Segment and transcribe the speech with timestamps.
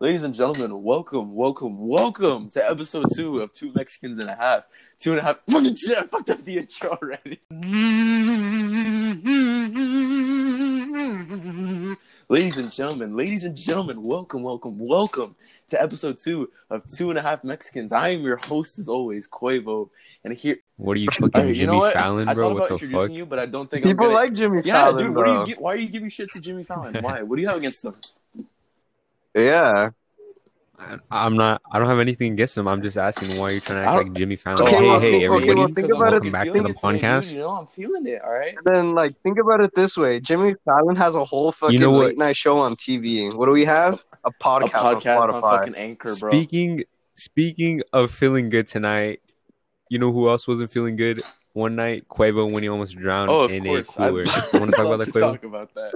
[0.00, 4.64] Ladies and gentlemen, welcome, welcome, welcome to episode two of Two Mexicans and a Half.
[5.00, 5.40] Two and a half.
[5.50, 7.40] Fucking shit, I fucked up the intro already.
[12.30, 15.34] Ladies and gentlemen, ladies and gentlemen, welcome, welcome, welcome
[15.70, 17.90] to episode two of Two and a Half Mexicans.
[17.92, 19.88] I am your host, as always, Quavo,
[20.24, 20.58] and here.
[20.76, 21.94] What are you fucking Alright, Jimmy you know what?
[21.94, 22.48] Fallon, I bro?
[22.48, 23.16] thought What about the introducing fuck?
[23.16, 24.14] you, but I don't think People I'm gonna.
[24.24, 25.16] like Jimmy yeah, Fallon, Yeah, dude.
[25.16, 25.46] What do though.
[25.46, 26.94] you why are you giving shit to Jimmy Fallon?
[27.02, 27.22] Why?
[27.22, 27.94] What do you have against them?
[29.34, 29.90] Yeah.
[30.80, 31.60] I- I'm not.
[31.72, 32.68] I don't have anything against him.
[32.68, 34.62] I'm just asking why you're trying to act like Jimmy Fallon.
[34.62, 35.54] Okay, hey, well, hey, okay, everybody!
[35.54, 37.22] well, think Because I'm it- welcome back to the podcast.
[37.24, 37.32] dude.
[37.32, 38.22] You know, I'm feeling it.
[38.22, 38.54] All right.
[38.56, 41.90] And Then, like, think about it this way: Jimmy Fallon has a whole fucking know
[41.90, 43.34] late night show on TV.
[43.34, 44.04] What do we have?
[44.24, 44.66] A podcast.
[44.66, 46.30] A podcast, podcast on on, fucking Anchor, bro.
[46.30, 46.84] Speaking
[47.16, 49.20] speaking of feeling good tonight,
[49.88, 51.20] you know who else wasn't feeling good
[51.54, 52.06] one night?
[52.08, 53.88] Quavo when he almost drowned Oh, of in course.
[53.90, 54.22] a cooler.
[54.22, 55.20] I'd you want to talk about that, Quavo?
[55.32, 55.94] talk about that.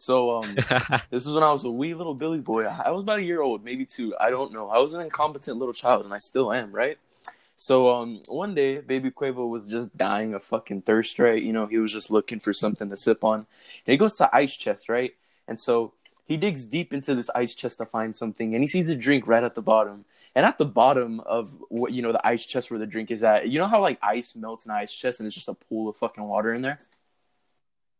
[0.00, 0.54] So, um,
[1.10, 2.64] this was when I was a wee little Billy boy.
[2.64, 4.14] I was about a year old, maybe two.
[4.18, 4.70] I don't know.
[4.70, 6.96] I was an incompetent little child, and I still am, right?
[7.56, 11.42] So, um, one day, baby Quavo was just dying of fucking thirst, right?
[11.42, 13.40] You know, he was just looking for something to sip on.
[13.40, 13.46] And
[13.92, 15.12] he goes to ice chest, right?
[15.46, 15.92] And so
[16.24, 19.26] he digs deep into this ice chest to find something, and he sees a drink
[19.26, 20.06] right at the bottom.
[20.34, 23.22] And at the bottom of what you know, the ice chest where the drink is
[23.22, 25.90] at, you know how like ice melts in ice chest, and it's just a pool
[25.90, 26.80] of fucking water in there.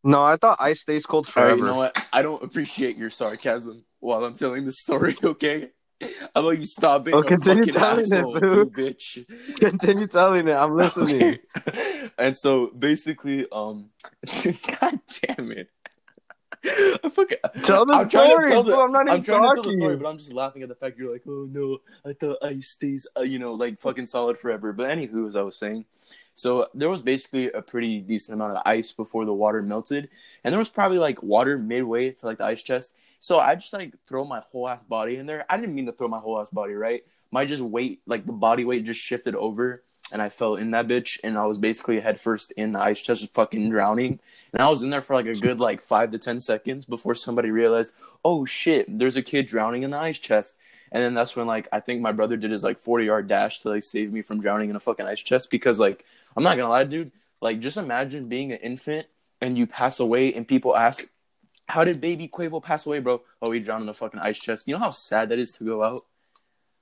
[0.02, 1.50] No, I thought ice stays cold forever.
[1.50, 2.06] right, you know what?
[2.12, 5.16] I don't appreciate your sarcasm while I'm telling the story.
[5.24, 5.70] Okay,
[6.00, 8.48] how about you stop being Oh, a continue fucking it, asshole, boo.
[8.48, 9.56] you bitch?
[9.58, 10.56] Continue telling it.
[10.56, 11.38] I'm listening.
[11.68, 12.10] Okay.
[12.16, 13.90] And so basically, um,
[14.80, 15.68] god damn it.
[17.02, 18.76] I fucking, Tell the I'm trying to tell the.
[18.76, 20.74] I'm not I'm even trying to tell the story, but I'm just laughing at the
[20.74, 24.38] fact you're like, oh no, I thought ice stays, uh, you know, like fucking solid
[24.38, 24.72] forever.
[24.72, 25.86] But anywho, as I was saying,
[26.34, 30.10] so there was basically a pretty decent amount of ice before the water melted,
[30.44, 32.94] and there was probably like water midway to like the ice chest.
[33.20, 35.46] So I just like throw my whole ass body in there.
[35.48, 37.04] I didn't mean to throw my whole ass body, right?
[37.30, 39.82] My just weight, like the body weight, just shifted over,
[40.12, 43.00] and I fell in that bitch, and I was basically head first in the ice
[43.00, 44.20] chest, fucking drowning.
[44.52, 47.14] And I was in there for like a good like five to ten seconds before
[47.14, 47.92] somebody realized,
[48.24, 50.56] oh shit, there's a kid drowning in the ice chest.
[50.92, 53.60] And then that's when like I think my brother did his like forty yard dash
[53.60, 56.04] to like save me from drowning in a fucking ice chest because like
[56.36, 57.12] I'm not gonna lie, dude.
[57.40, 59.06] Like just imagine being an infant
[59.40, 61.06] and you pass away and people ask,
[61.66, 63.22] How did baby Quavo pass away, bro?
[63.40, 64.66] Oh, he drowned in a fucking ice chest.
[64.66, 66.02] You know how sad that is to go out?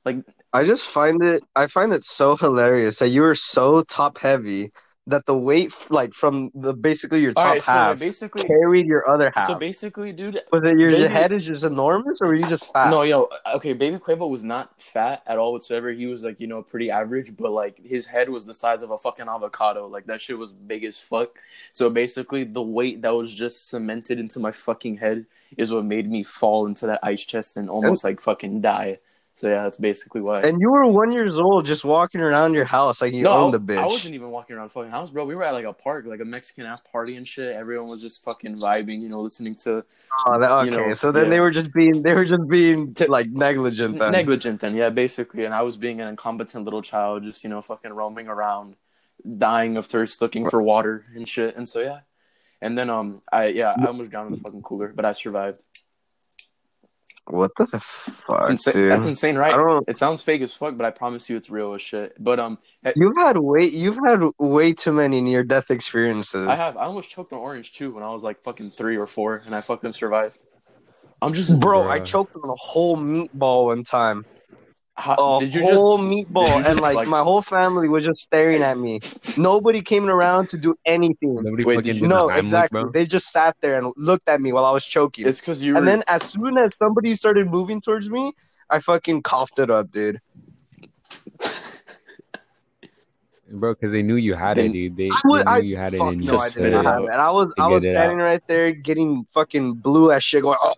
[0.09, 1.43] Like I just find it.
[1.55, 4.71] I find it so hilarious that you were so top heavy
[5.09, 9.09] that the weight, like from the basically your top right, so half, basically carried your
[9.09, 9.47] other half.
[9.47, 12.91] so basically, dude, Was it your head is just enormous, or were you just fat?
[12.91, 15.91] No, yo, okay, Baby Quavo was not fat at all whatsoever.
[15.93, 18.91] He was like, you know, pretty average, but like his head was the size of
[18.91, 19.87] a fucking avocado.
[19.87, 21.39] Like that shit was big as fuck.
[21.73, 25.27] So basically, the weight that was just cemented into my fucking head
[25.57, 28.99] is what made me fall into that ice chest and almost like fucking die.
[29.39, 30.41] So yeah, that's basically why.
[30.41, 33.55] And you were one years old, just walking around your house like you no, owned
[33.55, 33.79] the bitch.
[33.79, 35.25] I wasn't even walking around fucking house, bro.
[35.25, 37.55] We were at like a park, like a Mexican ass party and shit.
[37.55, 39.85] Everyone was just fucking vibing, you know, listening to
[40.27, 41.31] Oh, that, okay, you know, so then yeah.
[41.31, 44.11] they were just being they were just being T- like negligent then.
[44.11, 47.63] negligent then yeah basically and i was being an incompetent little child just you know
[47.63, 48.75] fucking roaming around
[49.37, 52.01] dying of thirst looking for water and shit and so yeah
[52.61, 55.63] and then um i yeah i almost drowned in the fucking cooler but i survived
[57.31, 58.75] what the fuck, It's insane.
[58.75, 58.91] dude?
[58.91, 59.89] that's insane right I don't.
[59.89, 62.59] it sounds fake as fuck but i promise you it's real as shit but um
[62.97, 66.47] You've had way you've had way too many near death experiences.
[66.47, 69.07] i have i almost choked on orange too when i was like fucking three or
[69.07, 70.37] four and i fucking survived
[71.23, 71.91] i'm just Bro, Bruh.
[71.91, 74.25] I choked on a whole meatball one time.
[74.99, 77.89] How, A did you whole just meatball, did you and just, like, my whole family
[77.89, 78.99] was just staring at me.
[79.37, 81.37] Nobody came around to do anything.
[81.37, 82.83] Nobody Wait, fucking did did you- No, the exactly.
[82.83, 82.91] bro.
[82.91, 85.27] They just sat there and looked at me while I was choking.
[85.29, 88.33] it's because you were And then as soon as somebody started moving towards me,
[88.71, 90.21] I fucking coughed it up, dude.
[93.51, 94.97] Bro, because they knew you had They- it, dude.
[94.97, 96.49] They, I would- they knew I- you had it, Fuck and you no, just I
[96.51, 97.11] spit did it not uh, have it.
[97.13, 100.43] And I was I was get it standing right there getting fucking blue as shit
[100.43, 100.75] going, oh,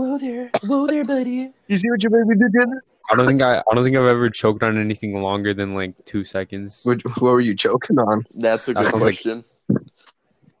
[0.00, 2.52] whoa there whoa there buddy you see what your baby did?
[2.52, 5.74] there?" I don't think I, I don't think I've ever choked on anything longer than
[5.74, 6.82] like two seconds.
[6.84, 8.24] Which, what were you choking on?
[8.34, 9.44] that's a That good like- question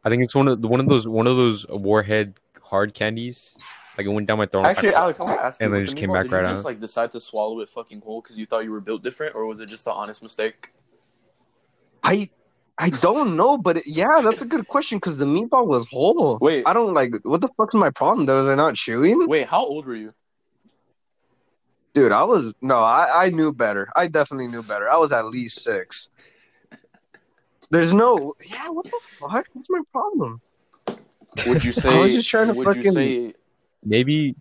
[0.04, 3.56] I think it's one of the, one of those one of those warhead hard candies.
[3.98, 4.64] Like it went down my throat.
[4.64, 5.66] Actually, Alex, I want to ask you.
[5.66, 6.54] And then just the came meatball, back did right you out.
[6.54, 9.34] just like decide to swallow it fucking whole because you thought you were built different,
[9.34, 10.72] or was it just an honest mistake?
[12.02, 12.30] I
[12.80, 16.38] I don't know, but it, yeah, that's a good question because the meatball was whole.
[16.40, 16.64] Wait.
[16.66, 17.14] I don't like.
[17.24, 18.26] What the fuck's my problem?
[18.26, 19.28] Though, was I not chewing?
[19.28, 20.14] Wait, how old were you?
[21.92, 23.88] Dude, I was no, I I knew better.
[23.94, 24.88] I definitely knew better.
[24.90, 26.08] I was at least six.
[27.70, 28.34] There's no.
[28.44, 29.46] Yeah, what the fuck?
[29.52, 30.40] What's my problem?
[31.46, 31.90] Would you say?
[31.90, 33.34] I was just trying to would you fucking- say?
[33.84, 34.34] maybe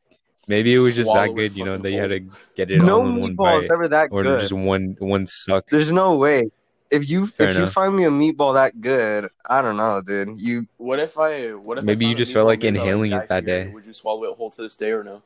[0.48, 2.20] Maybe it was just that good, you know, fucking that you had to
[2.56, 4.40] get it no all in one meatball is bite, ever that or good.
[4.40, 5.70] just one one suck.
[5.70, 6.50] There's no way.
[6.92, 10.42] If you Fair if you find me a meatball that good, I don't know, dude.
[10.42, 11.50] You What if I?
[11.54, 13.66] What if I Maybe you just felt like inhaling it that Fieri?
[13.66, 13.72] day.
[13.72, 15.22] Would you swallow it whole to this day or no?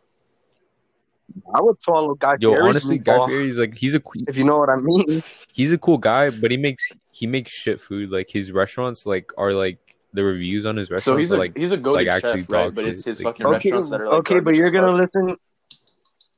[1.56, 4.44] I would swallow Guy Yo, Fieri's honestly, Guy meatball, Fieri's like he's a if you
[4.44, 5.24] know what I mean.
[5.54, 8.12] he's a cool guy, but he makes he makes shit food.
[8.12, 11.39] Like his restaurants, like are like the reviews on his So restaurants he's are a
[11.39, 12.75] like he's a goated like, actually chef, right?
[12.75, 12.94] But shit.
[12.94, 15.10] it's his Like- fucking Okay, restaurants that are like okay, but you're gonna fuck.
[15.15, 15.38] listen.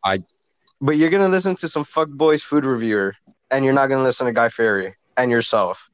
[0.04, 0.24] I-
[0.80, 3.16] But you're gonna listen to some fuckboys food reviewer,
[3.50, 5.90] and you're not gonna listen to Guy Fieri and yourself.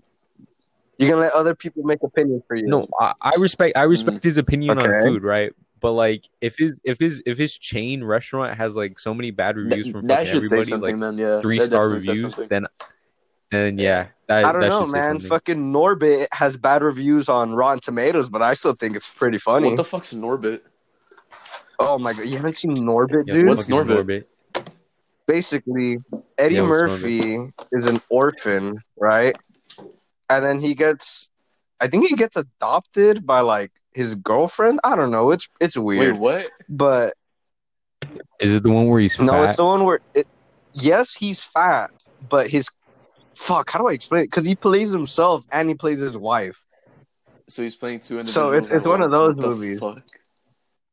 [0.97, 2.67] You're gonna let other people make opinions for you.
[2.67, 4.27] no, I, I respect I respect hmm.
[4.27, 5.51] his opinion on food, right?
[5.79, 9.57] But like if his if his if his chain restaurant has like so many bad
[9.57, 11.41] reviews That, from that fucking should say everybody, something like then, yeah.
[11.41, 12.67] three That star reviews, then
[13.49, 15.19] then yeah, that I don't that know, man.
[15.19, 19.69] Fucking Norbit has bad reviews on Rotten Tomatoes, but I still think it's pretty funny.
[19.69, 20.61] What the fuck's Norbit?
[21.79, 23.47] oh my god, you haven't seen Norbit, Yeah, dude?
[23.47, 24.25] What's fuck is Norbit?
[25.31, 25.97] Basically,
[26.37, 27.37] Eddie Yeah, Murphy
[27.71, 29.33] is an orphan, right?
[30.29, 31.29] And then he gets,
[31.79, 34.81] I think he gets adopted by like his girlfriend.
[34.83, 35.31] I don't know.
[35.31, 36.51] It's it's weird, Wait, what?
[36.67, 37.13] but
[38.41, 40.27] Is it the one where he's no, it's the one where it.
[40.73, 41.91] Yes, he's fat,
[42.29, 42.67] but his
[43.35, 43.69] fuck.
[43.69, 44.31] How do I explain it?
[44.31, 46.59] Because he plays himself and he plays his wife.
[47.47, 48.51] So he's playing two individuals.
[48.51, 49.79] So it's- it's one of those What the movies.
[49.79, 50.03] fuck?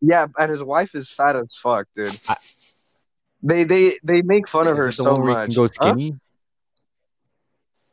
[0.01, 2.19] Yeah, and his wife is fat as fuck, dude.
[2.29, 2.37] I-
[3.43, 5.47] They they they make fun of her so one where much.
[5.49, 5.69] can go Huh?
[5.73, 6.17] skinny?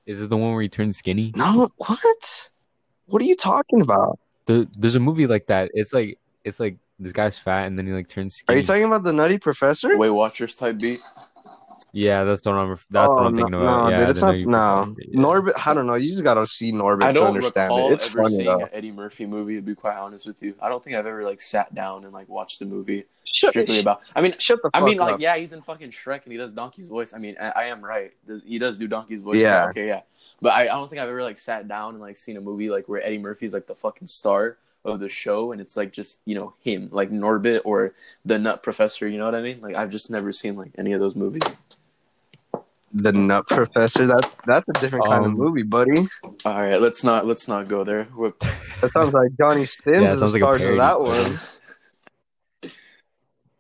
[0.06, 1.32] Is it the one where he turns skinny?
[1.36, 2.50] No, what?
[3.08, 4.20] What are you talking about?
[4.46, 5.72] There, there's a movie like that.
[5.74, 8.86] It's like it's like this guy's fat and then he like turns Are you talking
[8.86, 9.98] about the Nutty Professor?
[9.98, 11.00] Weight Watchers type beat.
[11.96, 12.78] Yeah, that's what I'm.
[12.90, 13.84] That's oh, what I'm no, thinking about.
[13.86, 14.36] no, yeah, dude, it's not.
[14.36, 15.18] No, yeah.
[15.18, 15.54] Norbit.
[15.66, 15.96] I don't know.
[15.96, 17.94] You just gotta see Norbit I to don't understand it.
[17.94, 18.66] It's ever funny seeing though.
[18.66, 19.56] an Eddie Murphy movie.
[19.56, 22.12] To be quite honest with you, I don't think I've ever like sat down and
[22.12, 24.02] like watched the movie Shut, strictly about.
[24.14, 25.12] I mean, shut the fuck I mean, up.
[25.12, 27.14] like, yeah, he's in fucking Shrek and he does Donkey's voice.
[27.14, 28.12] I mean, I, I am right.
[28.46, 29.38] He does do Donkey's voice.
[29.38, 29.70] Yeah.
[29.70, 30.02] Okay, yeah.
[30.42, 32.70] But I, I don't think I've ever like sat down and like seen a movie
[32.70, 36.20] like where Eddie Murphy's like the fucking star of the show and it's like just
[36.26, 37.94] you know him like Norbit or
[38.24, 39.08] the Nut Professor.
[39.08, 39.62] You know what I mean?
[39.62, 41.44] Like I've just never seen like any of those movies.
[42.98, 44.08] The Nut Professor.
[44.08, 46.08] That's that's a different kind of Um, movie, buddy.
[46.46, 48.08] All right, let's not let's not go there.
[48.16, 48.34] We're-
[48.82, 51.02] That sounds like Johnny Sins Yeah, it is the sounds like a stars of that
[51.02, 51.40] one.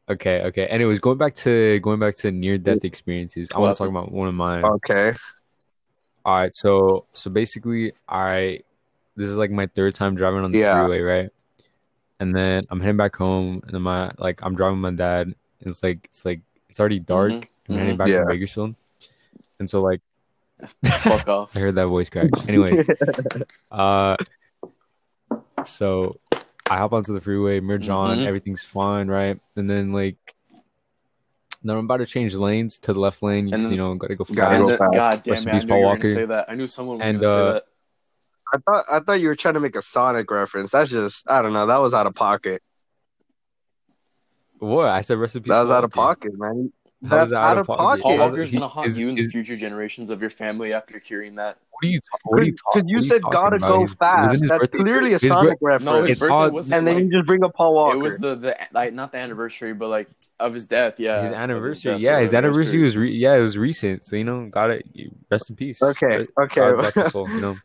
[0.07, 0.67] Okay, okay.
[0.67, 4.11] Anyways, going back to going back to near death experiences, I want to talk about
[4.11, 4.63] one of mine.
[4.63, 5.13] Okay.
[6.23, 8.59] All right, so so basically, I
[9.15, 10.85] this is like my third time driving on the Yeah.
[10.85, 11.29] freeway, right?
[12.19, 15.25] And then I'm heading back home, and then my like I'm driving with my dad,
[15.27, 15.35] and
[15.71, 17.31] it's like it's like it's already dark.
[17.31, 17.97] Mhm, I'm heading mhm.
[17.97, 18.19] back Yeah.
[18.19, 18.75] to Bakersfield,
[19.59, 20.01] and so like
[20.85, 21.55] Fuck off.
[21.55, 22.29] I heard that voice crack.
[22.47, 22.87] Anyways,
[23.71, 24.15] uh,
[25.65, 26.19] so
[26.69, 28.25] I hop onto the freeway, merge on, Mhm.
[28.25, 29.37] everything's fine, right?
[29.57, 30.17] And then like,
[31.61, 34.15] now I'm about to change lanes to the left lane because And- you know gotta
[34.15, 34.53] go Gotta fast.
[34.55, 34.93] And go then- fast.
[34.93, 35.49] God damn Rest it!
[35.49, 36.01] in I knew Paul you were Walker.
[36.03, 36.45] gonna say that.
[36.49, 37.63] I knew someone was And, gonna uh, say that.
[38.53, 40.71] I thought I thought you were trying to make a Sonic reference.
[40.71, 41.65] That's just I don't know.
[41.65, 42.61] That was out of pocket.
[44.59, 45.49] What I said, recipe.
[45.49, 46.71] That was out of pocket, man.
[47.07, 48.01] How That's is that out of pocket.
[48.03, 50.99] Paul Is- Walker's gonna haunt is- you and the future generations of your family after
[50.99, 51.57] hearing that.
[51.71, 51.99] What are you?
[51.99, 52.21] talking?
[52.31, 52.51] What are you?
[52.73, 54.39] Because you said gotta go He's- it was fast.
[54.47, 55.83] That's birthday- clearly a his bir- Sonic reference.
[55.85, 56.77] No, his It's birthday odd- wasn't.
[56.77, 57.95] and then you just bring up Paul Walker.
[57.97, 60.07] it was the the like not the anniversary, but like
[60.39, 60.99] of his death.
[60.99, 61.93] Yeah, his of anniversary.
[61.93, 64.05] death, yeah, or his whatever, anniversary was re- yeah, it was recent.
[64.05, 64.85] So you know, got it.
[65.29, 65.81] Rest in peace.
[65.81, 66.29] Okay, Right?
[66.43, 66.91] okay.
[66.93, 67.55] God soul, you know.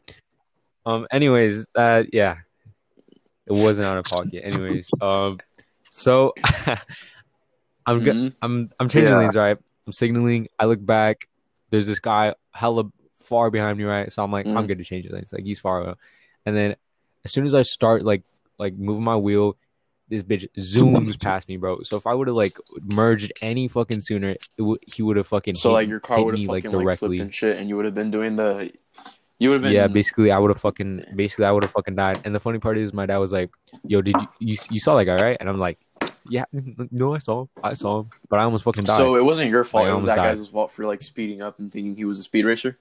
[0.86, 1.06] Um.
[1.12, 2.36] Anyways, uh, yeah,
[3.46, 4.42] it wasn't out of pocket.
[4.44, 5.38] Anyways, um,
[5.88, 6.32] so
[7.86, 8.34] I'm go- Mhm.
[8.42, 9.18] I'm I'm changing Yeah.
[9.18, 9.56] lanes, right?
[9.86, 10.48] I'm signaling.
[10.58, 11.28] I look back.
[11.70, 12.84] There's this guy hella
[13.22, 14.12] far behind me, right?
[14.12, 14.66] So I'm like, I'm Mhm.
[14.68, 15.32] good to change lanes.
[15.32, 15.94] Like he's far away.
[16.46, 16.76] And then
[17.24, 18.22] as soon as I start like
[18.58, 19.56] like moving my wheel,
[20.08, 21.82] this bitch zooms past me, bro.
[21.82, 22.58] So if I would have like
[22.92, 26.22] merged any fucking sooner, it would he would have fucking So hit- like your car
[26.24, 27.16] would have fucking like, directly.
[27.18, 28.70] flipped and shit, and you would have been doing the.
[29.38, 29.72] You would have been.
[29.72, 32.20] yeah, basically I would have fucking basically I would have fucking died.
[32.26, 33.50] And the funny part is my dad was like,
[33.84, 35.78] "Yo, did you you, you saw that guy, right?" And I'm like,
[36.28, 36.44] "Yeah,
[36.90, 37.48] no, I saw him.
[37.62, 39.84] I saw him, but I almost fucking died." So it wasn't your fault.
[39.86, 40.36] I it was that died.
[40.36, 42.78] guy's fault for like speeding up and thinking he was a speed racer.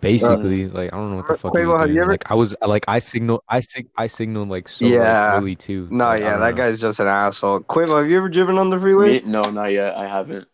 [0.00, 1.56] basically, like I don't know what the fuck.
[1.56, 4.48] he Quavo, have you ever- Like I was like I signal I sig I signaled
[4.48, 5.26] like so Yeah.
[5.26, 5.88] like, early too.
[5.90, 6.56] no, Like, yeah, that know.
[6.56, 7.60] guy's just an asshole.
[7.60, 9.20] Quavo, have you ever driven on the freeway?
[9.20, 9.22] Me?
[9.26, 9.96] No, not yet.
[9.96, 10.46] I haven't.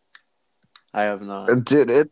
[0.95, 1.65] I have not.
[1.65, 2.11] Dude, it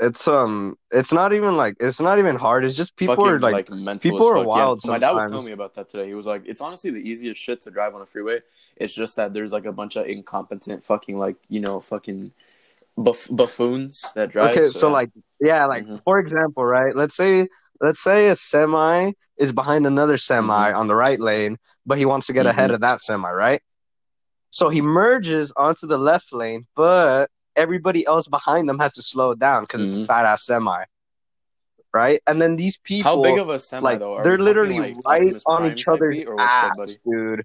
[0.00, 2.64] it's um, it's not even like it's not even hard.
[2.64, 4.46] It's just people Fucking, are like, mental people as are fuck.
[4.46, 5.30] wild Yeah, my dad was sometimes.
[5.32, 6.06] telling me about that today.
[6.08, 8.40] He was like, "It's honestly the easiest shit to drive on a freeway.
[8.76, 12.32] It's just that there's like a bunch of incompetent fucking like you know fucking
[12.96, 14.92] buff- buffoons that drive." okay, so yeah.
[14.92, 16.02] like, yeah, like Mhm.
[16.04, 16.96] for example, right?
[16.96, 17.46] Let's say
[17.80, 20.78] let's say a semi is behind another semi Mm-hmm.
[20.78, 22.74] on the right lane, but he wants to get ahead Mhm.
[22.74, 23.60] of that semi, right?
[24.50, 29.34] So he merges onto the left lane, but everybody else behind them has to slow
[29.34, 30.02] down because it's Mhm.
[30.04, 30.84] a fat ass semi.
[31.92, 32.20] Right?
[32.26, 34.14] And then these people How big of a semi like though?
[34.14, 37.44] Are they're literally like, right on Prime each type other's beat, up, ass, dude.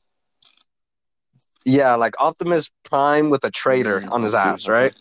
[1.66, 4.94] Yeah, like Optimus Prime with a traitor Mm, on his ass, right?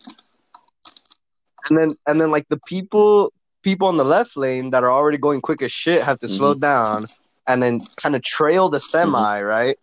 [1.68, 3.32] And then and then like the people
[3.62, 6.36] people on the left lane that are already going quick as shit have to Mm-hmm.
[6.36, 7.06] slow down
[7.46, 9.46] and then kind of trail the semi, Mm-hmm.
[9.46, 9.78] right?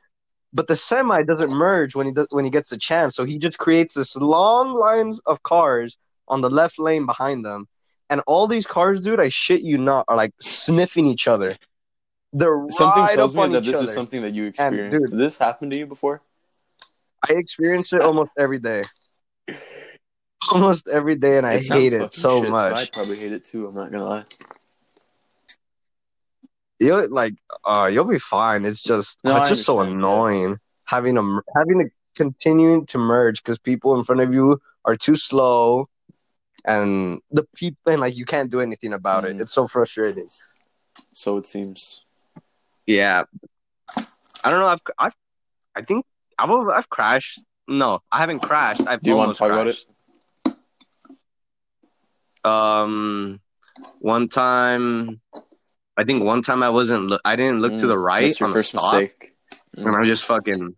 [0.54, 3.38] But the semi doesn't merge when he does when he gets the chance, so he
[3.38, 7.68] just creates this long lines of cars on the left lane behind them.
[8.10, 11.56] And all these cars, dude, I shit you not, are like sniffing each other.
[12.34, 13.86] They're Something right tells me that this other.
[13.86, 15.06] is something that you experienced.
[15.06, 16.22] dude- Did this happen to you before?
[17.30, 18.84] I experience it almost every day.
[20.52, 22.74] Almost every day, and I It hate it so shit, much.
[22.74, 23.68] I probably hate it too.
[23.68, 24.24] I'm not gonna lie.
[26.82, 28.66] You'll like, uh, you'll be fine.
[28.66, 31.22] It's just, No, it's I just so annoying having a
[31.56, 35.88] having to continuing to merge because people in front of you are too slow,
[36.66, 39.36] and the people and like you can't do anything about Mhm.
[39.36, 39.42] it.
[39.42, 40.28] It's so frustrating.
[41.14, 42.04] So it seems.
[42.88, 43.26] Yeah,
[44.44, 44.68] I don't know.
[44.68, 45.16] I've, I've,
[45.76, 46.04] I think
[46.40, 47.42] I've, I've crashed.
[47.68, 48.82] No, I haven't crashed.
[48.88, 49.78] I've Do you wanna almost talk about it?
[52.44, 53.40] Um,
[54.00, 55.22] one time,
[55.98, 57.08] I think one time I wasn't.
[57.08, 59.34] Look, I didn't look to the Mm, right on the stop, mistake.
[59.78, 60.76] and I just fucking,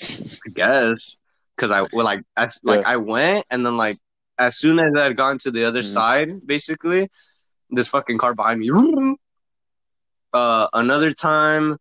[0.00, 1.16] I guess,
[1.56, 2.88] because I well, like, as, like Yeah.
[2.90, 3.98] I went, and then like
[4.38, 5.92] as soon as I had gone to the other Mhm.
[5.92, 7.08] side, basically,
[7.70, 8.68] this fucking car behind me.
[10.34, 11.76] Uh, another time,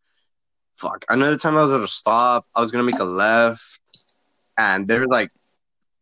[0.75, 2.45] fuck, another time I was at a stop.
[2.53, 3.79] I was gonna make a left,
[4.57, 5.31] and there were like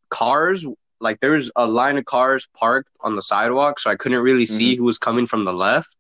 [0.10, 0.66] cars.
[1.00, 4.48] Like there was a line of cars parked on the sidewalk, so I couldn't really
[4.48, 5.96] see who was coming from the left.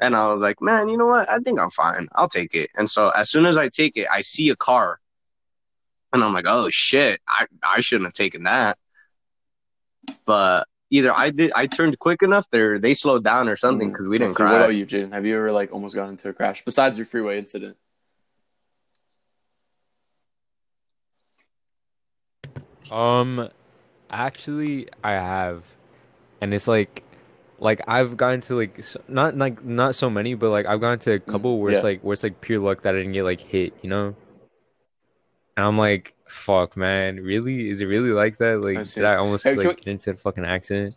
[0.00, 1.28] And I was like, man, you know what?
[1.30, 2.08] I think I'm fine.
[2.12, 2.68] I'll take it.
[2.76, 5.00] And so as soon as I take it, I see a car.
[6.12, 8.78] And I'm like, oh shit, I, I shouldn't have taken that.
[10.24, 14.06] But either I did I turned quick enough there they slowed down or something because
[14.06, 14.64] we didn't So What crash.
[14.64, 15.12] about you, Jaden?
[15.12, 17.76] Have you ever like almost gotten into a crash besides your freeway incident?
[22.90, 23.48] Um,
[24.10, 25.64] actually, I have,
[26.40, 27.02] and it's like,
[27.58, 31.12] like I've gotten to like not like not so many, but like I've gotten to
[31.12, 33.24] a mm, couple where it's like where it's like pure luck that I didn't get
[33.24, 34.14] like hit, you know.
[35.56, 37.70] And I'm like, fuck, man, really?
[37.70, 38.60] Is it really like that?
[38.62, 39.00] Like, see.
[39.00, 40.96] did I almost Hey, like we- get into a fucking accident?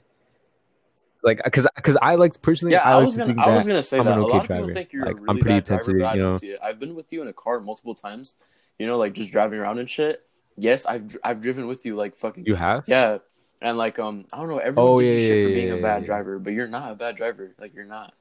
[1.21, 3.83] Like, cause, cause I like personally, Yeah, I, I like was gonna, I was gonna
[3.83, 4.13] say I'm that.
[4.13, 4.61] an A okay lot of driver.
[4.63, 6.39] people think you're Like, a I'm pretty attentive, I you know.
[6.63, 8.35] I've been with you in a car multiple times.
[8.77, 10.25] You know, like just driving around and shit.
[10.57, 12.45] Yes, I've I've driven with you like fucking.
[12.45, 12.83] You have?
[12.87, 13.17] Yeah,
[13.61, 14.57] and like um, I don't know.
[14.59, 16.07] Everyone Oh, gives you yeah, shit for being yeah, a bad yeah.
[16.07, 17.53] driver, but you're not a bad driver.
[17.59, 18.13] Like you're not.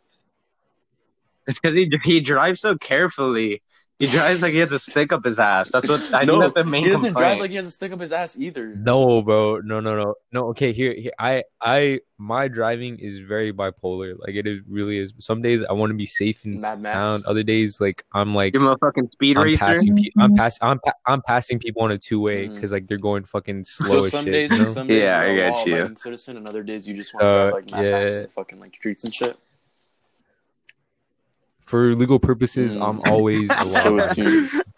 [1.47, 3.63] It's because he he drives so carefully.
[3.99, 5.71] He drives like he has a stick up his ass.
[5.73, 7.17] That's what I no, think that's the main he doesn't complaint.
[7.19, 8.69] drive like he has to stick up his ass either.
[8.77, 9.59] No, bro.
[9.59, 10.15] No, no, no.
[10.31, 14.15] No, okay, here, here I I my driving is very bipolar.
[14.17, 15.13] Like it is really is.
[15.19, 16.95] Some days I want to be safe and Mad Max.
[16.95, 17.25] sound.
[17.27, 19.59] Other days like I'm like Give him a fucking speed I'm racer.
[19.59, 22.61] passing pe- I'm pass I'm pa- I'm passing people on a two-way Mhm.
[22.61, 24.65] cuz like they're going fucking slow as some shit, days, you know?
[24.65, 25.73] some days Yeah, you're I a get you.
[25.73, 28.15] law-abiding citizen, and other days you just want to Uh, drive like Mad Max yeah.
[28.19, 29.37] in the fucking like streets and shit.
[31.69, 32.83] For legal purposes, Mm.
[32.89, 34.61] I'm always So law it seems.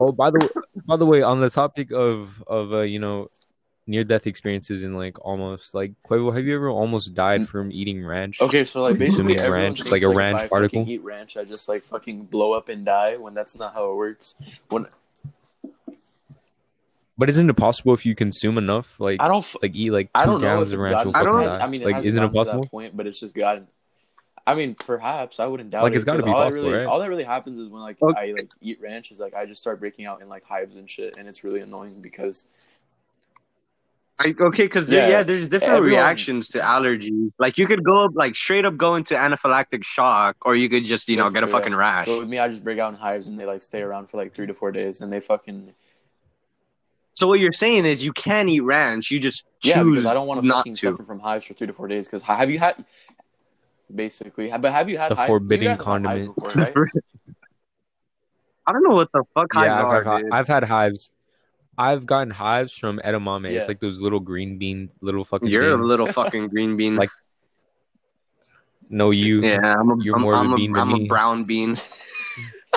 [0.00, 0.50] Oh, by the
[0.86, 3.30] by the way, on the topic of of uh, you know,
[3.86, 8.04] near death experiences and like almost like Quavo, have you ever almost died from eating
[8.04, 8.40] ranch?
[8.40, 10.84] Okay, so like basically everyone ranch, thinks, like a if ranch I particle?
[10.88, 13.16] eat ranch, I just like fucking blow up and die.
[13.16, 14.34] When that's not how it works.
[14.68, 14.86] When
[17.16, 20.08] But isn't it possible if you consume enough like I don't, f- like eat like
[20.14, 21.62] I two don't know gallons if of ranch gotten I don't-?
[21.62, 22.68] I mean, like isn't it gotten to that possible?
[22.68, 23.68] point, but it's just gotten.
[24.46, 25.96] I mean, perhaps I wouldn't doubt Like, it.
[25.96, 26.86] it's gotta 'cause be all that possible, really, right?
[26.86, 28.20] All that really happens is when like Okay.
[28.30, 30.88] I like eat ranch is like I just start breaking out in like hives and
[30.88, 32.46] shit, and it's really annoying because
[34.20, 35.08] I, okay, because yeah.
[35.08, 35.22] Yeah.
[35.24, 37.32] there's different Everyone- reactions to allergies.
[37.38, 41.08] Like you could go like straight up go into anaphylactic shock, or you could just
[41.08, 41.78] you know get a fucking yeah.
[41.78, 42.06] rash.
[42.06, 44.18] But with me, I just break out in hives, and they like stay around for
[44.18, 45.72] like three to four days, and they fucking
[47.14, 50.26] So what you're saying is you can eat ranch, you just yeah, because I don't
[50.28, 50.90] want to not fucking to.
[50.92, 52.06] suffer from hives for three to four days.
[52.06, 52.84] Because have you had
[53.94, 54.50] basically?
[54.58, 55.28] But have you had The hives?
[55.28, 56.34] forbidden you guys had condiment.
[56.34, 56.74] before, right?
[58.66, 60.32] I don't know what the fuck hives Yeah, I've are, had, dude.
[60.32, 61.10] I've had hives.
[61.76, 63.50] I've gotten hives from edamame.
[63.50, 63.58] Yeah.
[63.58, 65.48] It's like those little green bean, little fucking.
[65.48, 66.96] You're a little fucking green bean.
[67.02, 67.10] Like,
[68.88, 69.42] No, you.
[69.42, 71.44] yeah, I'm a, you're I'm, more of a I'm a, bean than I'm a brown
[71.44, 71.76] bean.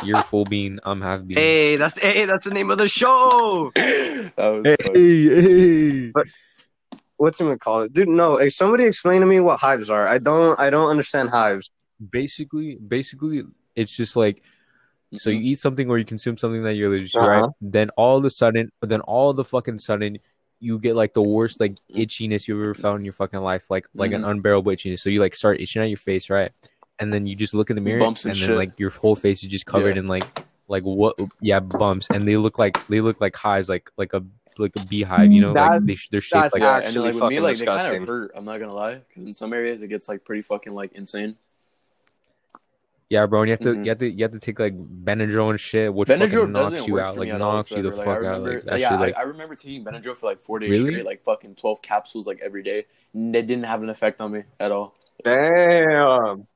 [0.04, 0.80] You're full bean.
[0.84, 1.38] I'm half bean.
[1.38, 3.72] Hey, that's hey, that's the name of the show.
[3.76, 6.12] that was hey, funny.
[6.14, 6.14] hey.
[7.18, 8.08] What's it gonna call it, dude?
[8.10, 10.08] No, hey, somebody explain to me what hives are.
[10.08, 11.70] I don't, I don't understand hives.
[12.12, 13.44] Basically, basically,
[13.76, 14.44] it's just like
[15.16, 17.28] So you eat something or you consume something that you're allergic to, Uh-huh.
[17.28, 17.52] right?
[17.62, 20.20] Then all of a sudden, then all of the fucking sudden,
[20.60, 22.04] you get like the worst like Mm.
[22.04, 24.24] itchiness you've ever felt in your fucking life, like like Mm-hmm.
[24.24, 25.00] an unbearable itchiness.
[25.00, 26.52] So you like start itching at your face, right?
[27.00, 29.16] And then you just look in the mirror, Bumps and and then like your whole
[29.16, 30.02] face is just covered Yeah.
[30.02, 30.26] in like
[30.68, 31.16] like what?
[31.42, 34.24] Yeah, bumps, and they look like they look like hives, like like a
[34.60, 37.14] like a beehive, you know, like they, they're shaped that's like yeah, actually and like
[37.14, 38.02] with me, fucking like they kind disgusting.
[38.04, 38.32] of hurt.
[38.36, 41.36] I'm not gonna lie, because in some areas it gets like pretty fucking like insane.
[43.10, 43.42] yeah, bro.
[43.42, 43.84] And you have to Mhm.
[43.86, 46.88] you have to you have to take like Benadryl and shit, which Benadryl fucking knocks
[46.88, 48.12] you out, like me at knocks you the whatsoever.
[48.16, 49.16] fuck like, I out, like that yeah, shit, like.
[49.16, 50.92] I, I remember taking Benadryl for like four days Really?
[50.92, 52.86] straight, like fucking twelve capsules like every day.
[53.14, 54.94] And they didn't have an effect on me at all.
[55.24, 56.48] Damn.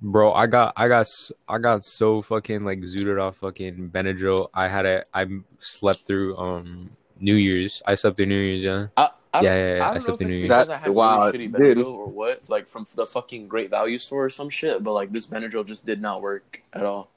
[0.00, 1.06] Bro, I got, I got,
[1.48, 4.48] I got so fucking like zooted off fucking Benadryl.
[4.52, 5.26] I had a, I
[5.58, 7.82] slept through um New Year's.
[7.86, 8.86] I slept through New Year's, yeah.
[8.96, 10.48] I, I, Yeah, yeah, yeah, I I don't know slept if in New Year's.
[10.48, 11.78] because That- I had wow, really shitty dude.
[11.78, 14.82] Benadryl or what, like from the fucking Great Value store or some shit.
[14.82, 17.10] But like this Benadryl just did not work at all.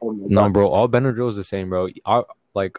[0.00, 1.88] No, bro, all Benadryl is the same, bro.
[2.04, 2.78] Our, like,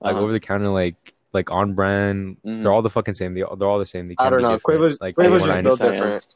[0.00, 0.22] like Uh-huh.
[0.24, 0.96] over the counter, like,
[1.32, 2.38] like on brand.
[2.44, 2.62] Mhm.
[2.62, 3.34] They're all the fucking same.
[3.34, 4.08] They, they're all the same.
[4.08, 4.58] They I don't know.
[4.58, 6.26] Quavo's, like, Quavo's from just built different.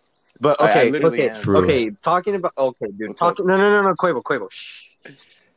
[0.41, 1.57] But I- I okay, okay, am.
[1.57, 1.91] Okay.
[2.03, 3.17] Talking about okay, dude.
[3.17, 3.47] Talking.
[3.47, 3.95] No, no, no, no.
[3.95, 4.49] Quavo, Quavo.
[4.51, 4.87] Shh.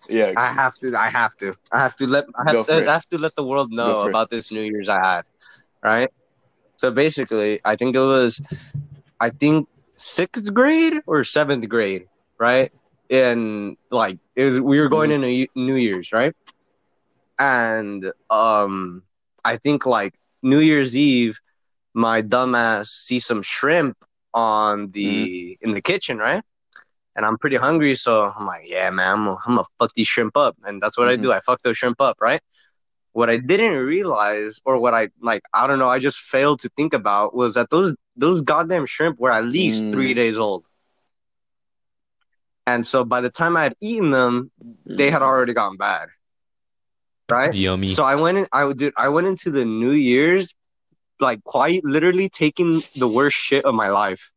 [0.10, 0.93] Yeah, I have to.
[0.95, 1.55] I have to.
[1.72, 2.25] I have to let.
[2.38, 2.83] I have to.
[2.88, 5.24] I have to let the world know about this New Year's I had.
[5.83, 6.10] Right.
[6.77, 8.41] So basically, I think it was,
[9.19, 9.67] I think
[9.98, 12.05] sixth grade or seventh grade,
[12.39, 12.72] right?
[13.10, 15.12] And like it was, we were going Mm-hmm.
[15.12, 16.33] into New Year's, right?
[17.39, 19.03] And um,
[19.43, 21.39] I think like New Year's Eve,
[21.93, 23.98] my dumbass see some shrimp
[24.33, 26.43] on the in the kitchen, right?
[27.15, 30.08] And I'm pretty hungry, so I'm like, yeah, man, I'm gonna, I'm gonna fuck these
[30.08, 31.22] shrimp up, and that's what I Mhm.
[31.22, 31.32] do.
[31.32, 32.41] I fuck those shrimp up, right?
[33.12, 36.70] What I didn't realize, or what I like, I don't know, I just failed to
[36.75, 39.91] think about was that those those goddamn shrimp were at least Mm.
[39.91, 40.65] three days old.
[42.65, 44.51] And so by the time I had eaten them,
[44.86, 46.09] they had already gone bad.
[47.29, 47.53] Right?
[47.53, 47.88] Yummy.
[47.88, 50.53] So I went in I did I went into the New Year's
[51.20, 54.31] like quite literally taking the worst shit of my life.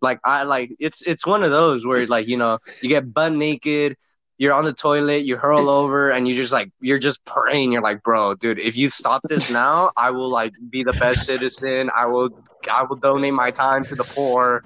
[0.00, 3.32] Like I like it's it's one of those where like, you know, you get butt
[3.32, 3.96] naked,
[4.38, 7.72] you're on the toilet, you hurl over and you just like you're just praying.
[7.72, 11.24] You're like, bro, dude, if you stop this now, I will like be the best
[11.24, 11.90] citizen.
[11.96, 12.30] I will
[12.70, 14.64] I will donate my time to the poor.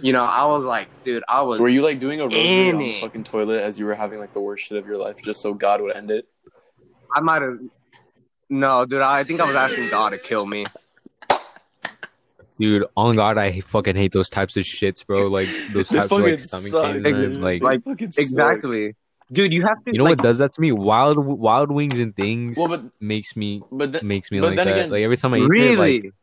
[0.00, 2.78] You know, I was like, dude, I was Were you like doing a rosary on
[2.78, 5.40] the fucking toilet as you were having like the worst shit of your life, just
[5.40, 6.26] so God would end it?
[7.14, 7.58] I might have
[8.52, 10.66] no, dude, I think I was asking God to kill me.
[12.62, 15.26] Dude, on God, I fucking hate those types of shits, bro.
[15.26, 17.40] Like those types of like fucking stomach suck, pains, man.
[17.40, 18.22] Like, Like, fucking suck.
[18.22, 18.94] Exactly.
[19.32, 20.70] Dude, you have to you know like, what does that to me?
[20.70, 24.56] Wild, wild wings and things Well, but makes me but then, makes me But like
[24.56, 24.76] then that.
[24.76, 25.96] again- like every time I eat really?
[25.96, 26.14] it, like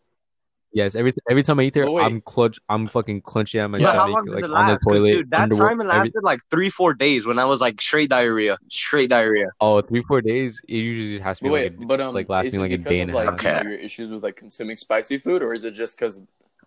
[0.74, 2.06] yes, every every time I eat there, But wait.
[2.06, 5.12] I'm clutch, I'm fucking clenching at my But how stomach, like it on the toilet.
[5.12, 7.82] dude, that underwear, time it every- lasted like three, four days when I was like
[7.82, 9.48] straight diarrhea, straight diarrhea.
[9.62, 10.62] oh, three four days.
[10.68, 12.60] It usually just has to be wait, like, a, but um, like last is me
[12.60, 13.34] it like a day and a half.
[13.34, 13.62] Okay.
[13.64, 16.22] your issues with like consuming spicy food, or is it just because?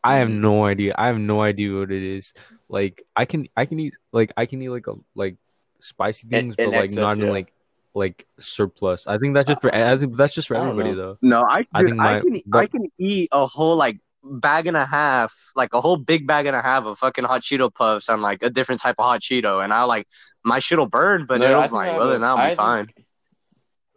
[0.04, 0.94] I have no idea.
[0.98, 2.32] I have no idea what it is.
[2.68, 5.36] Like I can I can eat like I can eat like a like
[5.78, 7.30] spicy things, in but like excess, not in yeah.
[7.30, 7.51] like
[7.94, 9.06] like surplus.
[9.06, 10.96] I think that's just for I think that's just for everybody know.
[10.96, 11.18] though.
[11.22, 14.66] No, I, I dude, think I can but- I can eat a whole like bag
[14.66, 17.72] and a half, like a whole big bag and a half of fucking hot Cheeto
[17.74, 20.06] puffs and like a different type of hot Cheeto, and I like
[20.44, 22.48] my shit'll burn, but No, it'll think I like other than that, I'll I be
[22.50, 22.88] think- fine.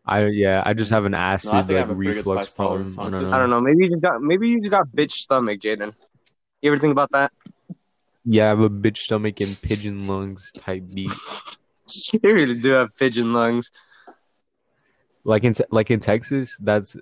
[0.07, 2.53] I yeah, I just have an acid think I like have a pretty good reflux
[2.53, 2.93] problem.
[2.99, 3.31] I don't know.
[3.31, 3.59] I don't know.
[3.61, 5.95] Maybe you just got maybe you just got bitch stomach, Jaden.
[6.61, 7.31] You ever think about that?
[8.23, 11.11] Yeah, I have a bitch stomach and pigeon lungs type beat.
[12.11, 13.71] You really do have pigeon lungs.
[15.23, 16.95] Like in like in Texas, that's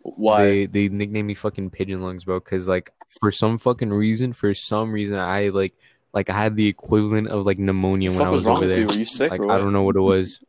[0.00, 0.44] Why?
[0.44, 2.40] they they nickname me fucking pigeon lungs, bro.
[2.40, 5.74] Because like for some fucking reason, for some reason, I like
[6.12, 8.80] like I had the equivalent of like pneumonia when I was was over there.
[8.80, 8.86] you?
[8.86, 10.40] Were you sick like I don't know what it was.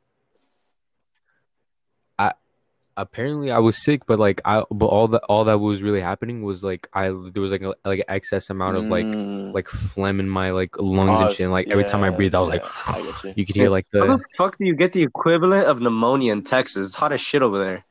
[2.98, 6.02] I apparently I was sick, but like I but all that all that was really
[6.02, 9.54] happening was like I there was like a like an excess amount of like Mm.
[9.54, 11.46] like phlegm in my like lungs Oh, and shit.
[11.46, 13.36] And, like every time I yeah, breathed, I was yeah, like, I you.
[13.36, 14.18] you could hear like How the.
[14.18, 16.86] the fuck do you get the equivalent of pneumonia in Texas?
[16.88, 17.86] It's hot as shit over there.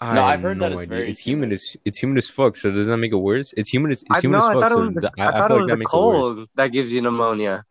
[0.00, 1.52] I No, have I've heard that it's very It's humid humid.
[1.52, 2.56] as it's humid as fuck.
[2.56, 3.52] So does that make it worse?
[3.56, 4.56] It's humid as it's I humid no, as I fuck.
[4.56, 5.76] thought it So was the, I I, I thought feel it like was that the
[5.76, 7.64] makes it cold that gives you pneumonia.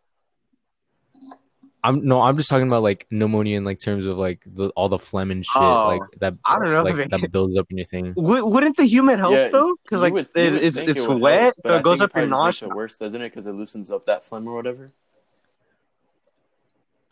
[1.84, 4.88] I'm no, I'm just talking about like pneumonia in like terms of like the, all
[4.88, 6.34] the phlegm and shit Oh, like that.
[6.46, 7.08] I don't know, like man.
[7.10, 8.14] that builds up in your thing.
[8.14, 9.76] W- wouldn't the humid help Yeah, though?
[9.84, 12.04] Because like would- it, it's it's it wet, help, so but I it goes think
[12.10, 12.76] up your probably just makes nostril.
[12.76, 13.28] worse, doesn't it?
[13.28, 14.92] Because it loosens up that phlegm or whatever.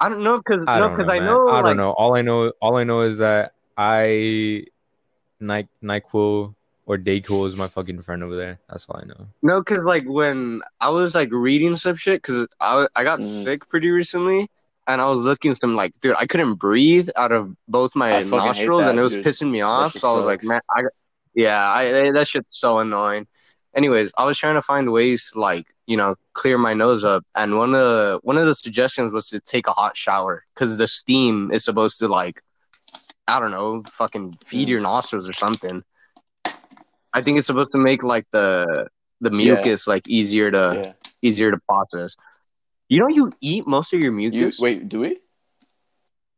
[0.01, 1.13] I don't know because I no, don't because know.
[1.15, 1.91] I know I like don't know.
[1.93, 4.65] All I know, all I know is that I,
[5.39, 6.55] Ny- Nyquil,
[6.87, 8.59] or DayQuil is my fucking friend over there.
[8.69, 9.29] That's all I know.
[9.43, 13.45] No, because like when I was like reading some shit, because I I got Mhm.
[13.45, 14.51] sick pretty recently,
[14.87, 18.83] and I was looking some like, dude, I couldn't breathe out of both my nostrils,
[18.83, 19.25] that, and it was dude.
[19.25, 19.95] pissing me off.
[19.97, 20.83] So I was like, man, I
[21.35, 23.27] yeah, I that shit's so annoying.
[23.75, 27.25] Anyways, I was trying to find ways to like you know clear my nose up,
[27.35, 30.77] and one of the one of the suggestions was to take a hot shower because
[30.79, 32.43] the steam is supposed to like
[33.29, 34.71] I don't know, fucking feed Mm.
[34.73, 35.85] your nostrils or something.
[37.15, 38.89] I think it's supposed to make like the
[39.21, 39.55] the Yeah.
[39.55, 40.93] mucus like easier to yeah.
[41.23, 42.17] easier to process.
[42.93, 44.61] You know, you eat most of your You mucus.
[44.61, 45.19] wait, do we?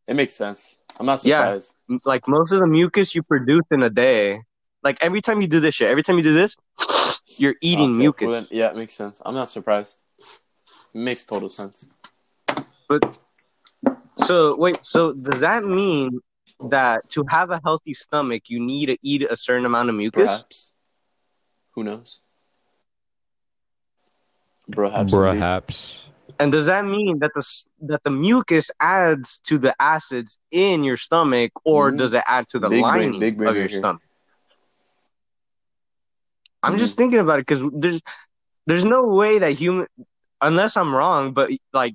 [0.06, 0.76] It makes sense.
[1.00, 1.26] I'm not surprised.
[1.28, 1.96] Yeah.
[1.96, 2.06] surprised.
[2.06, 4.40] Like most of the mucus you produce in a day.
[4.84, 6.54] Like every time you do this shit, every time you do this,
[7.38, 8.26] you're ah, eating Okay, mucus.
[8.28, 9.20] well then- yeah, it makes sense.
[9.26, 9.96] I'm not surprised.
[10.20, 11.88] It makes total sense.
[12.88, 13.18] But
[14.18, 16.20] so wait, so does that mean
[16.70, 20.30] that to have a healthy stomach, you need to eat a certain amount of mucus?
[20.30, 20.70] Perhaps.
[21.72, 22.20] Who knows?
[24.70, 25.12] Perhaps.
[25.12, 25.16] indeed.
[25.16, 26.04] Perhaps.
[26.44, 27.42] And does that mean that the
[27.88, 31.96] that the mucus adds to the acids in your stomach, or Mhm.
[31.96, 33.78] does it add to the Big brain, lining big brain of your here.
[33.78, 34.02] stomach?
[36.62, 36.80] I'm Mhm.
[36.80, 38.02] just thinking about it because there's
[38.66, 39.86] there's no way that human,
[40.42, 41.94] unless I'm wrong, but like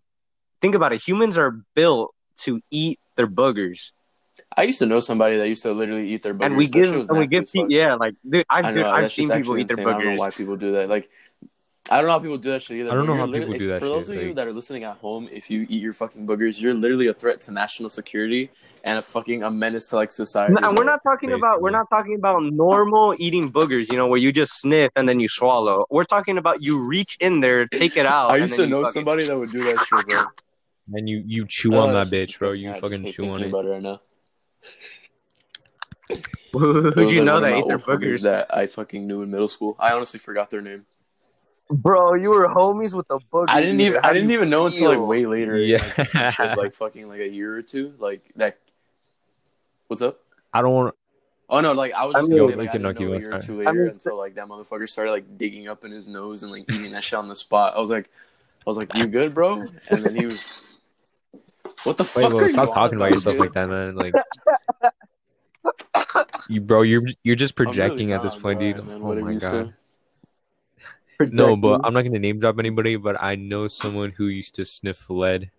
[0.61, 3.91] think about it, humans are built to eat their boogers,
[4.57, 6.45] I used to know somebody that used to literally eat their boogers.
[6.45, 9.59] and we give and we give yeah, like dude, I've I know I've seen people
[9.59, 9.93] eat their insane.
[9.93, 10.89] I don't know why people do that.
[10.89, 11.07] Like,
[11.91, 12.91] I don't know how people do that shit either.
[12.91, 14.83] I don't know how people do that For those shit, of you that are listening
[14.83, 18.51] at home, if you eat your fucking boogers, you're literally a threat to national security
[18.83, 20.53] and a fucking a menace to like society.
[20.53, 24.05] No, and we're not talking about we're not talking about normal eating boogers, you know,
[24.07, 25.85] where you just sniff and then you swallow.
[25.89, 28.29] We're talking about you reach in there, take it out.
[28.31, 30.23] I and used then to know fucking- somebody that would do that shit, bro.
[30.91, 32.51] And you you chew Oh, on that bitch, bro.
[32.51, 33.47] You I fucking chew on thinking it.
[33.49, 34.01] about it right now.
[36.53, 38.23] Who do you know that ate their old boogers?
[38.23, 39.75] that I fucking knew in middle school.
[39.79, 40.85] I honestly forgot their name.
[41.71, 43.45] Bro, you were homies with the booger.
[43.49, 44.01] I didn't even.
[44.01, 45.55] How I didn't you even know until like way later.
[45.57, 45.83] Yeah.
[45.97, 47.93] like, some like fucking like a year or two.
[47.99, 48.57] Like that.
[49.87, 50.19] What's up?
[50.51, 50.95] I don't want.
[51.47, 52.97] Oh no, like I was I just mean- gonna Yo, say like we I didn't
[52.99, 53.43] know a year or sorry.
[53.43, 56.41] two I later mean- until like that motherfucker started like digging up in his nose
[56.43, 57.75] and like eating that shit on the spot.
[57.75, 58.09] I was like,
[58.65, 59.63] I was like, you good, bro?
[59.89, 60.75] And then he was,
[61.83, 62.29] what the Wait, fuck?
[62.31, 63.41] bro, are stop you talking about yourself dude?
[63.41, 63.95] like that, man.
[63.95, 64.13] Like,
[66.49, 68.85] you, bro, you're you're just I'm really projecting at this not, point, bro, dude.
[68.87, 69.41] man, Oh my god.
[69.41, 69.73] say.
[71.25, 71.33] God.
[71.33, 72.95] No, but I'm not gonna name drop anybody.
[72.95, 75.51] But I know someone who used to sniff lead.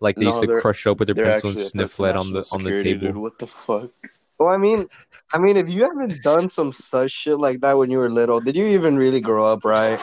[0.00, 1.66] Like they No, used to they're- crush it up with their They're pencil actually and
[1.66, 3.06] a sniff to lead on the national on the security, table.
[3.06, 3.90] Dude, what the fuck?
[4.38, 4.86] Well, I mean,
[5.32, 8.38] I mean, if you haven't done some such shit like that when you were little,
[8.40, 9.98] did you even really grow up right?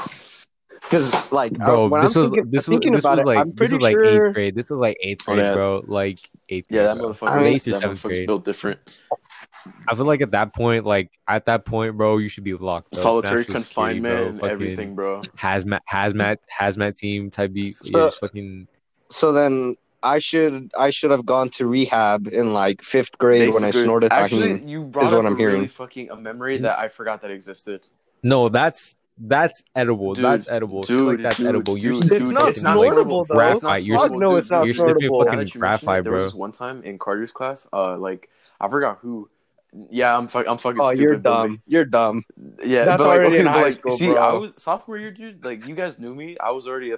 [0.82, 3.38] Because, like, uh, Bro, when this I'm was thinking, this was this was it, like
[3.38, 4.28] I'm this pretty was like sure.
[4.28, 4.56] eighth grade.
[4.56, 5.54] This was like eighth Oh, grade, yeah.
[5.54, 5.84] bro.
[5.88, 6.82] Like eighth grade.
[6.82, 7.30] Yeah, that motherfucker.
[7.30, 8.28] I mean, eighth or that seventh motherfucker's grade.
[8.28, 8.98] built different.
[9.88, 12.94] I feel like at that point, like at that point, bro, you should be locked
[12.96, 13.02] up.
[13.02, 14.48] Solitary National security, confinement bro.
[14.48, 15.22] and everything, bro.
[15.38, 17.78] Hazmat, hazmat, hazmat team type beef.
[17.82, 18.68] So- yeah, just fucking.
[19.10, 23.64] So then I should I should have gone to rehab in like fifth grade when
[23.64, 25.68] I snorted Actually, you brought is up what I'm a really hearing.
[25.70, 27.88] fucking a memory that I forgot that existed.
[28.22, 30.14] No, that's that's edible.
[30.16, 30.84] Dude, that's edible.
[30.84, 31.78] Shit like that's dude, edible.
[31.78, 33.36] You're dude, It's not fucking, like, snortable, though.
[33.36, 33.84] graphite.
[33.84, 35.26] You're, Fuck no, it's not you're sniffing snortable.
[35.26, 36.24] Fucking that you mention graphite, it, there bro.
[36.24, 39.30] was one time in Carter's class, uh, like I forgot who.
[39.90, 40.80] Yeah, I'm fuck, I'm fucking.
[40.80, 41.62] Oh, stupid, you're but, like, dumb.
[41.66, 42.24] You're dumb.
[42.64, 44.18] Yeah, That's but like, already okay, in high like, school, see, bro.
[44.18, 45.44] I was sophomore year, dude.
[45.44, 46.38] Like you guys knew me.
[46.38, 46.98] I was already a.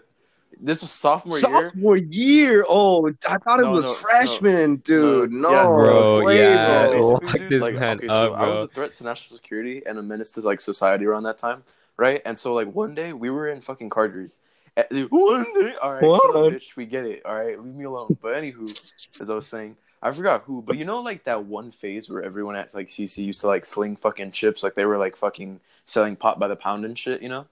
[0.59, 1.71] This was sophomore year.
[1.71, 2.65] Sophomore year.
[2.67, 5.31] Oh, I thought it No, was no, freshman, dude.
[5.31, 5.63] no, No, yeah.
[5.65, 6.87] Bro, way, yeah.
[6.87, 7.17] bro.
[7.17, 9.97] Dude, this like, man okay, up, so I was a threat to national security and
[9.97, 11.63] a menace to like society around that time,
[11.97, 12.21] right?
[12.25, 14.39] And so like one day we were in fucking Carter's.
[14.77, 17.25] Eh, and, one day, all right, up, bitch, we get it.
[17.25, 18.17] All right, leave me alone.
[18.21, 21.71] But anywho, as I was saying, I forgot who, but you know, like that one
[21.71, 24.97] phase where everyone at like CC used to like sling fucking chips, like they were
[24.97, 27.45] like fucking selling pot by the pound and shit, you know?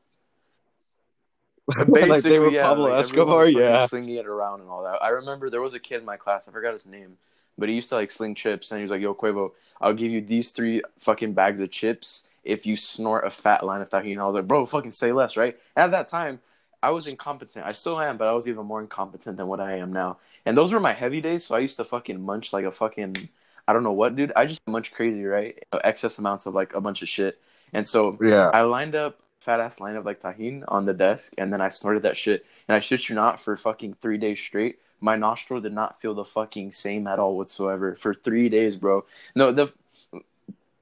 [1.87, 3.47] like they were yeah, Pablo like, Escobar.
[3.47, 3.85] Yeah.
[3.85, 5.01] slinging it around and all that.
[5.01, 6.47] I remember there was a kid in my class.
[6.47, 7.17] I forgot his name,
[7.57, 10.11] but he used to like sling chips, and he was like, "Yo, Quavo, I'll give
[10.11, 14.19] you these three fucking bags of chips if you snort a fat line of Tajín."
[14.19, 16.39] I was like, "Bro, fucking say less, right?" At that time,
[16.81, 17.65] I was incompetent.
[17.65, 20.17] I still am, but I was even more incompetent than what I am now.
[20.45, 23.29] And those were my heavy days, so I used to fucking munch like a fucking
[23.67, 24.33] I don't know what, dude.
[24.35, 25.63] I just munch crazy, right?
[25.83, 27.39] Excess amounts of like a bunch of shit.
[27.71, 28.49] And so Yeah.
[28.53, 31.69] I lined up fat ass line of like Tajín on the desk, and then I
[31.69, 32.45] snorted that shit.
[32.67, 36.13] And I shit you not, for fucking three days straight, my nostril did not feel
[36.13, 39.05] the fucking same at all whatsoever for three days, bro.
[39.35, 39.67] No, the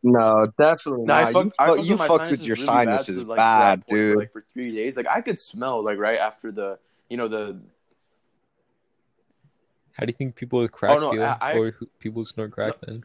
[0.04, 1.24] No, definitely no, not.
[1.24, 3.38] I fucked, you I fuck- fucked you with fucked with your really sinuses to, like,
[3.38, 4.18] bad, that point, dude.
[4.18, 7.60] Like for three days, like I could smell like right after the, you know the.
[9.94, 12.22] How do you think people with crack Oh, no, feel, I- I- or who, people
[12.22, 12.74] who snort crack?
[12.82, 13.04] Then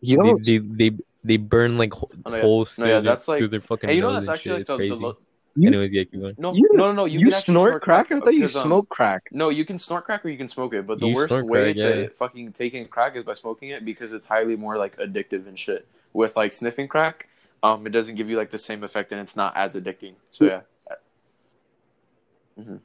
[0.00, 2.42] you they, they, they they burn like ho- Oh, no, yeah.
[2.42, 4.28] holes No, through, yeah, their, that's like- through their fucking Hey, you know nose that's
[4.28, 4.54] and actually shit.
[4.54, 5.04] like It's the, the crazy.
[5.04, 5.18] lo-
[5.56, 6.34] You- Anyways, yeah, keep going.
[6.38, 7.04] no, You- no, no, no.
[7.06, 8.12] You, You, can actually snort crack?
[8.12, 9.28] I thought you because, um, smoke crack.
[9.32, 11.72] No, you can snort crack or you can smoke it, but the You worst way
[11.74, 12.08] crack, to yeah.
[12.14, 15.86] fucking taking crack is by smoking it because it's highly more like addictive and shit.
[16.12, 17.28] With like sniffing crack,
[17.62, 20.14] um, it doesn't give you like the same effect and it's not as addicting.
[20.32, 20.60] So yeah,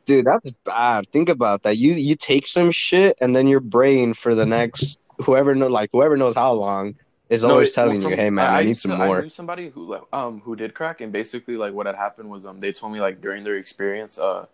[0.06, 1.10] Dude, that's bad.
[1.12, 1.78] Think about that.
[1.78, 5.90] You you take some shit and then your brain for the next whoever know like
[5.92, 6.96] whoever knows how long
[7.30, 9.22] is No, always it- well, telling you, "Hey man, I, need some to- more." I
[9.22, 12.60] knew somebody who um who did crack, and basically like what had happened was um
[12.60, 14.46] they told me like during their experience uh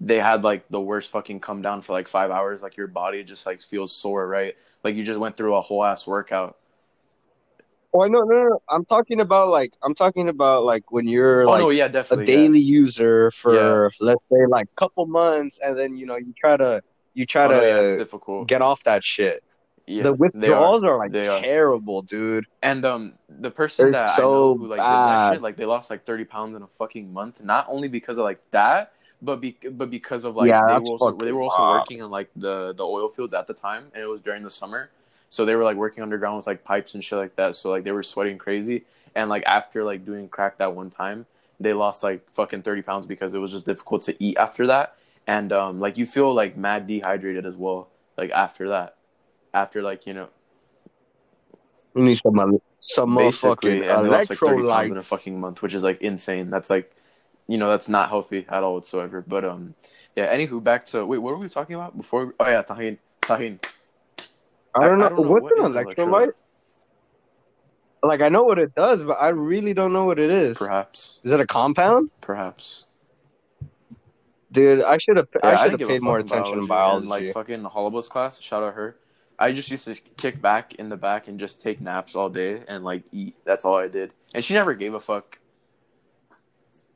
[0.00, 2.62] they had like the worst fucking come down for like five hours.
[2.62, 4.56] Like your body just like feels sore, right?
[4.84, 6.58] Like you just went through a whole ass workout.
[8.04, 8.62] Oh, no, no, no.
[8.68, 11.88] I'm talking about like I'm talking about like when you're oh like no, yeah, a
[11.88, 12.32] definitely.
[12.32, 12.40] yeah.
[12.42, 16.56] daily user for let's say like a couple months, and then you know you try
[16.56, 16.82] to
[17.14, 19.42] you try Oh, no, yeah, to get off that shit.
[19.86, 20.64] Yeah, the they are.
[20.84, 20.98] are.
[20.98, 21.40] like They are.
[21.40, 22.44] terrible, dude.
[22.62, 25.56] And um, the person They're that I so know who like did that shit, like
[25.56, 27.42] they lost like thirty pounds in a fucking month.
[27.42, 30.90] Not only because of like that, but be- but because of like Yeah, they were
[30.98, 34.02] also they were also working in like the the oil fields at the time, and
[34.02, 34.90] it was during the summer,
[35.36, 37.54] so they were like working underground with like pipes and shit like that.
[37.54, 41.26] So like they were sweating crazy, and like after like doing crack that one time,
[41.60, 44.96] they lost like fucking thirty pounds because it was just difficult to eat after that,
[45.26, 48.96] and um like you feel like mad dehydrated as well, like after that,
[49.52, 50.28] after like you know
[51.94, 52.46] You need some uh,
[52.80, 56.48] some motherfucking lost like in a fucking month, which is like insane.
[56.48, 56.90] That's like,
[57.46, 59.24] you know, that's not healthy at all whatsoever.
[59.26, 59.74] But um,
[60.14, 60.34] yeah.
[60.34, 62.34] Anywho, back to wait, what were we talking about before?
[62.40, 63.58] Oh yeah, Tajín, Tajín.
[64.76, 66.32] I don't know I don't know what's what an is an electrolyte.
[68.02, 70.58] Like I know what it does, but I really don't know what it is.
[70.58, 72.10] Perhaps, Is it a compound?
[72.20, 72.86] perhaps.
[74.52, 77.06] Dude, I should have Yeah, I I should have paid more fuck attention in biology,
[77.08, 77.26] biology.
[77.26, 78.96] And, like fucking Holloway's class, shout out her.
[79.38, 82.62] I just used to kick back in the back and just take naps all day
[82.68, 83.36] and like eat.
[83.44, 85.38] That's all I did, and she never gave a fuck.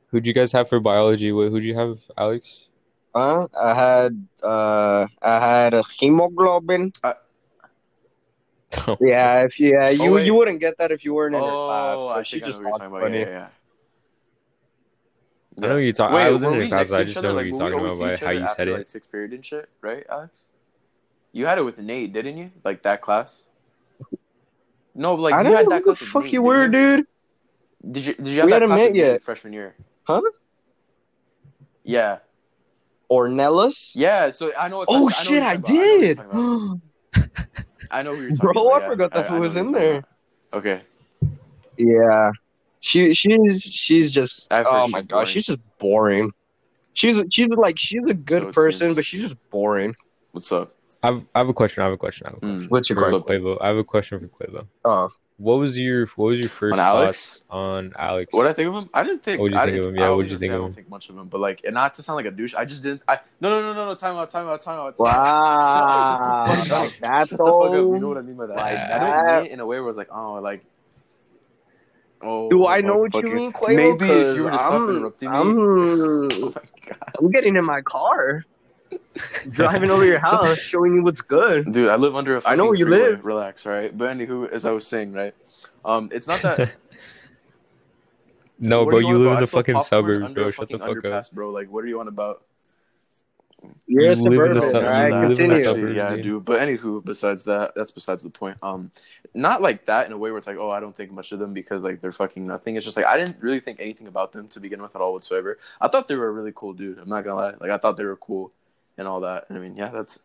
[0.09, 1.33] Who'd you guys have for biology?
[1.33, 2.67] Wait, who'd you have, Alex?
[3.15, 3.49] Huh?
[3.61, 6.93] I had uh I had a hemoglobin.
[9.01, 10.27] Yeah, if you, yeah, oh, you Oh, wait.
[10.27, 11.99] you wouldn't get that if you weren't in her oh, class.
[11.99, 13.01] I But think she just talked about.
[13.03, 13.19] funny.
[13.21, 13.49] Yeah, yeah, yeah.
[15.63, 16.15] I know what you're talking.
[16.17, 16.91] Wait, I was in were your we class.
[16.91, 17.29] next to I each just other?
[17.29, 18.73] know what Like, you're were we talking about by how you after, said it.
[18.79, 20.43] Like sixth period and shit, right, Alex?
[21.33, 22.51] You had it with Nate, didn't you?
[22.65, 23.45] Like that class?
[24.95, 26.01] No, like I you don't had know that who the class.
[26.01, 27.07] with fuck Nate, you didn't were, dude.
[27.91, 29.23] Did you did you have We that class met with Nate yet.
[29.23, 29.75] freshman year?
[30.05, 30.23] Huh?
[31.85, 32.19] Yeah,
[33.11, 33.93] Ornelas?
[33.95, 34.31] yeah.
[34.31, 34.79] So I know.
[34.79, 36.47] What Oh class, I, know shit, what I you're talking about.
[37.15, 37.51] did.
[37.91, 38.55] I know who you're talking about.
[38.55, 38.73] Bro, about.
[38.73, 38.89] I yeah.
[38.91, 40.05] forgot that I- who I know was who in you're there.
[40.55, 40.83] Okay.
[41.77, 42.33] Yeah.
[42.81, 45.27] She she's she's just I've heard oh she's my gosh, boring.
[45.27, 46.33] she's just boring.
[46.95, 48.95] She's she's like she's a good So it person, seems.
[48.97, 49.95] but she's just boring.
[50.33, 50.73] What's up?
[51.03, 51.83] I have, I have a question.
[51.83, 52.27] I have a question.
[52.27, 52.61] I have a question.
[52.67, 52.71] Mm.
[52.71, 53.43] What's your For question?
[53.43, 53.59] Quavo.
[53.61, 54.67] I have a question for Quavo.
[54.85, 57.41] Oh, What was your What was your first On Alex?
[57.49, 58.31] on Alex?
[58.31, 58.91] What I think of him?
[58.93, 59.41] I didn't think.
[59.41, 59.97] What'd you I think of him?
[59.97, 61.41] Yeah, I what'd was you think say of I don't think much of him, but
[61.41, 63.01] like, and not to sound like a douche, I just didn't.
[63.09, 63.95] I no no no no no.
[63.95, 64.29] Time out.
[64.29, 64.61] Time out.
[64.63, 64.99] Time out.
[64.99, 66.83] wow, Shut the fuck up.
[66.85, 67.73] like that Shut the fuck up.
[67.73, 68.57] You know what I mean by that?
[68.57, 70.63] Like I don't mean it in a way where it's like, oh, like,
[72.21, 72.51] oh.
[72.51, 73.75] Do I know what you mean, Quavo?
[73.77, 75.37] Maybe if 'Cause you were to stop I'm, interrupting me.
[75.37, 78.45] I'm, Oh my god, I'm getting in my car,
[79.51, 81.73] driving over your house, showing you what's good.
[81.73, 82.43] dude, I live under a.
[82.45, 83.11] I know fucking where you freeway.
[83.11, 83.25] live.
[83.25, 83.97] Relax, all right.
[83.97, 85.35] But anywho, as I was saying, right,
[85.85, 86.73] um, it's not that.
[88.59, 89.35] no, What bro, are you live about?
[89.35, 90.51] in the fucking suburbs, bro.
[90.51, 91.31] Shut the fucking fuck up.
[91.33, 91.51] bro.
[91.51, 92.45] Like, what are you on about?
[93.87, 95.09] You're You live in the sub- all right?
[95.23, 95.95] you live in the suburbs.
[95.95, 96.41] yeah, I do.
[96.41, 98.57] But anywho, besides that, that's besides the point.
[98.63, 98.91] Um,
[99.35, 101.39] not like that in a way where it's like, oh, I don't think much of
[101.39, 102.77] them because like they're fucking nothing.
[102.77, 105.13] It's just like I didn't really think anything about them to begin with at all
[105.13, 105.59] whatsoever.
[105.81, 106.99] I thought they were a really cool dude.
[106.99, 107.55] I'm not gonna lie.
[107.61, 108.51] Like I thought they were cool
[109.01, 109.47] and all that.
[109.49, 110.19] And I mean, yeah, that's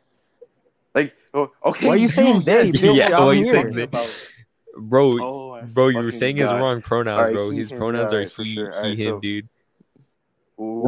[0.93, 1.87] like, oh, okay.
[1.87, 2.65] Why are you saying they?
[2.65, 3.87] yes, Bill, Yeah, I'm why you saying they?
[4.77, 7.49] Bro, Oh, bro, you were fucking saying his wrong pronouns, Alright, bro.
[7.49, 8.43] he, His pronouns yeah, are he, sure.
[8.45, 9.47] he, Alright, him, so- dude.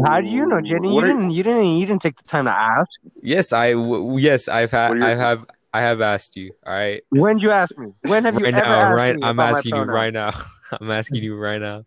[0.05, 0.93] How do you know, Jenny?
[0.93, 1.31] You are- didn't.
[1.31, 1.65] You didn't.
[1.77, 2.89] You didn't take the time to ask.
[3.21, 6.51] Yes, I w- yes, I've had, your- I have, I have asked you.
[6.65, 7.93] All right, When did you ask me?
[8.01, 9.15] When have you right ever now, asked right?
[9.15, 10.31] me I'm asking you right now.
[10.81, 11.85] I'm asking you right now.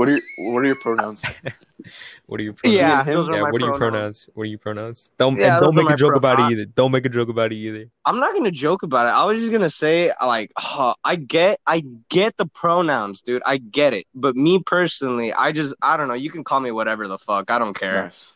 [0.00, 0.20] What are your,
[0.54, 1.22] what are your pronouns?
[2.24, 2.78] What are your pronouns?
[2.78, 3.42] Yeah, those are yeah.
[3.42, 4.24] my What are your pronouns.
[4.24, 4.28] pronouns?
[4.32, 5.10] What are your pronouns?
[5.18, 6.64] Don't Yeah, and don't make a joke pro- about it either.
[6.64, 7.90] Don't make a joke about it either.
[8.06, 9.10] I'm not gonna joke about it.
[9.10, 13.42] I was just gonna say, like, huh, I get, I get the pronouns, dude.
[13.44, 14.06] I get it.
[14.14, 16.14] But me personally, I just, I don't know.
[16.14, 17.50] You can call me whatever the fuck.
[17.50, 18.04] I don't care.
[18.04, 18.32] Nice.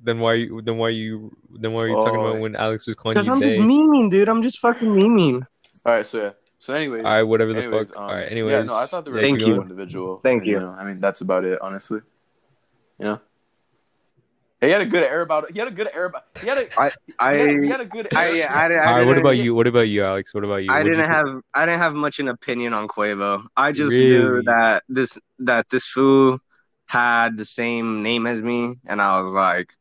[0.00, 0.34] Then why?
[0.34, 1.30] you- Then why you?
[1.52, 2.26] Then why are you talking Oh.
[2.26, 3.64] about when Alex was calling Because you I'm just they?
[3.64, 4.28] memeing, dude.
[4.28, 5.46] I'm just fucking memeing.
[5.86, 6.30] All right, so yeah.
[6.64, 7.98] So anyways, All right, whatever the anyways, fuck.
[7.98, 9.60] um, All right, yeah, no, I thought they were Thank a cool you.
[9.60, 10.20] individual.
[10.24, 10.60] Thank and, you.
[10.60, 12.00] know, I mean, that's about it, honestly.
[12.98, 13.20] You know.
[14.62, 15.50] He had a good air about it.
[15.52, 16.22] He had a good air about.
[16.40, 16.80] He had a.
[16.80, 16.90] I
[17.34, 18.06] he, had, he had a good.
[18.10, 19.54] Air I, yeah, I, I, All right, what didn't- about you?
[19.54, 20.32] What about you, Alex?
[20.32, 20.70] What about you?
[20.70, 21.26] I What'd you didn't think?
[21.26, 23.44] have I didn't have much an opinion on Quavo.
[23.58, 24.08] I just Really?
[24.08, 26.38] knew that this that this fool
[26.86, 29.74] had the same name as me, and I was like,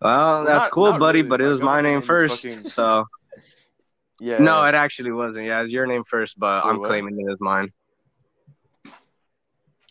[0.00, 1.28] "Well, Well, that's not- cool, not buddy, really.
[1.28, 3.04] but it was my name name first, fucking- so
[4.20, 4.38] Yeah.
[4.38, 5.46] no, it actually wasn't.
[5.46, 6.88] Yeah, it's your name first, but Wait, I'm what?
[6.88, 7.72] claiming it as mine.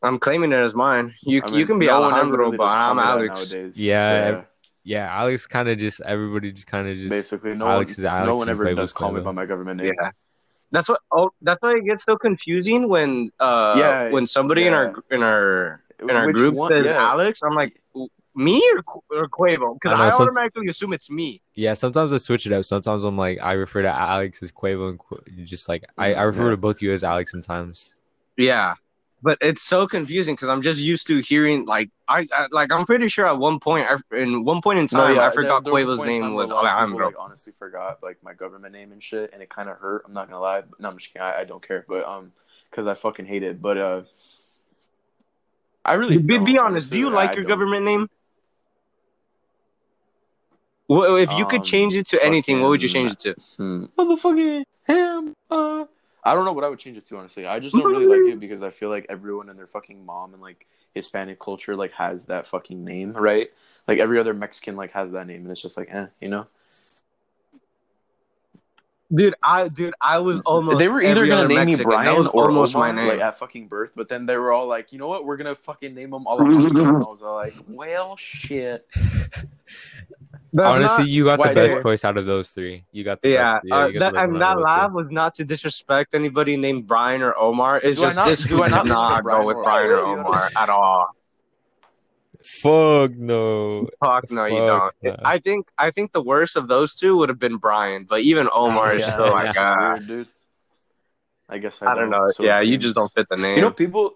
[0.04, 1.14] I'm claiming it as mine.
[1.22, 3.52] You I you can be no Alejandro, really but I'm Alex.
[3.54, 3.78] nowadays.
[3.78, 4.46] Yeah, So,
[4.84, 8.06] Yeah, Alex kind of just everybody just kind of just basically, no Alex one, is
[8.06, 9.94] Alex no one ever does call me by my government name.
[10.00, 10.12] Yeah.
[10.72, 11.00] That's what.
[11.12, 15.24] Oh, that's why it gets so confusing when uh Yeah, when somebody in our in
[15.24, 17.02] our in our Which group one- says yeah.
[17.12, 17.40] Alex.
[17.44, 17.82] I'm like,
[18.36, 19.76] me or, Qu- or Quavo?
[19.80, 21.42] Because I know, I, some- automatically assume it's me.
[21.54, 22.66] Yeah, sometimes I switch it up.
[22.66, 26.24] Sometimes I'm like I refer to Alex as Quavo and Qu- just like I, I
[26.24, 26.52] refer Yeah.
[26.52, 27.96] to both you as Alex sometimes.
[28.38, 28.74] Yeah,
[29.24, 32.86] but it's so confusing because I'm just used to hearing like I, I like I'm
[32.86, 35.86] pretty sure at one point I, in one point in time I forgot there- there
[35.86, 37.06] Quavo's point in time name was a lot Alejandro.
[37.08, 40.04] Like, honestly, forgot like my government name and shit, and it kind of hurt.
[40.06, 40.64] I'm not gonna lie.
[40.80, 41.22] No, I'm just kidding.
[41.24, 42.34] I, I don't care, but um,
[42.70, 43.62] because I fucking hate it.
[43.62, 44.02] But uh,
[45.86, 46.90] I really Be, be don't, honest.
[46.92, 48.10] Do you like I your government name?
[50.88, 53.36] Well, if you could Um, change it to anything, what would you change it to?
[53.58, 53.86] Hmm.
[53.98, 55.34] Motherfucking him.
[55.50, 55.86] Uh,
[56.24, 57.18] I don't know what I would change it to.
[57.18, 60.06] Honestly, I just don't really like it because I feel like everyone and their fucking
[60.06, 63.50] mom and like Hispanic culture like has that fucking name, right?
[63.88, 66.48] Like every other Mexican like has that name, and it's just like, eh, you know.
[69.14, 70.80] Dude, I dude, I was almost.
[70.80, 71.88] they were either every gonna other name Mexican.
[71.88, 73.08] me Brian That was or almost my name.
[73.08, 75.54] like at fucking birth, but then they were all like, you know what, we're gonna
[75.54, 76.86] fucking name them Alejandro.
[77.06, 78.88] I was all like, well, shit.
[80.56, 82.86] That's Honestly, not- you got the best choice out of those three.
[82.94, 84.58] You got the yeah, best, uh, you got that, the best and one that out
[84.58, 87.82] of laugh was not to disrespect anybody named Brian or Omar.
[87.84, 89.98] It's Do I just not- this do I not not that go with Brian or
[89.98, 90.20] Omar?
[90.28, 91.08] Omar at all.
[92.44, 93.90] Fuck no.
[94.04, 95.18] Fuck no, you Fuck don't.
[95.18, 95.24] no.
[95.26, 98.48] I think I think the worst of those two would have been Brian, but even
[98.54, 100.28] Omar is Yeah, still like, That's ah, weird, dude.
[101.50, 102.30] I guess I, I don't know.
[102.32, 103.58] so yeah, you just don't fit the name.
[103.58, 104.14] You know, people.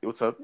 [0.00, 0.38] What's up?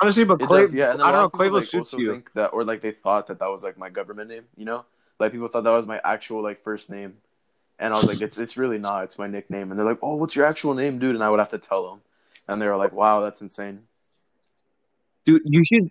[0.00, 0.90] Honestly, but It Quavo, does, yeah.
[0.90, 1.20] And then I a don't know.
[1.22, 2.12] lot of people, Quavo like, suits also you.
[2.12, 4.44] Think that, or like they thought that that was like my government name.
[4.56, 4.84] You know,
[5.20, 7.14] like people thought that was my actual like first name,
[7.78, 9.04] and I was like, it's it's really not.
[9.04, 9.70] It's my nickname.
[9.70, 11.14] And they're like, oh, what's your actual name, dude?
[11.14, 12.00] And I would have to tell them,
[12.48, 13.80] and they were like, wow, that's insane.
[15.24, 15.90] Dude, you should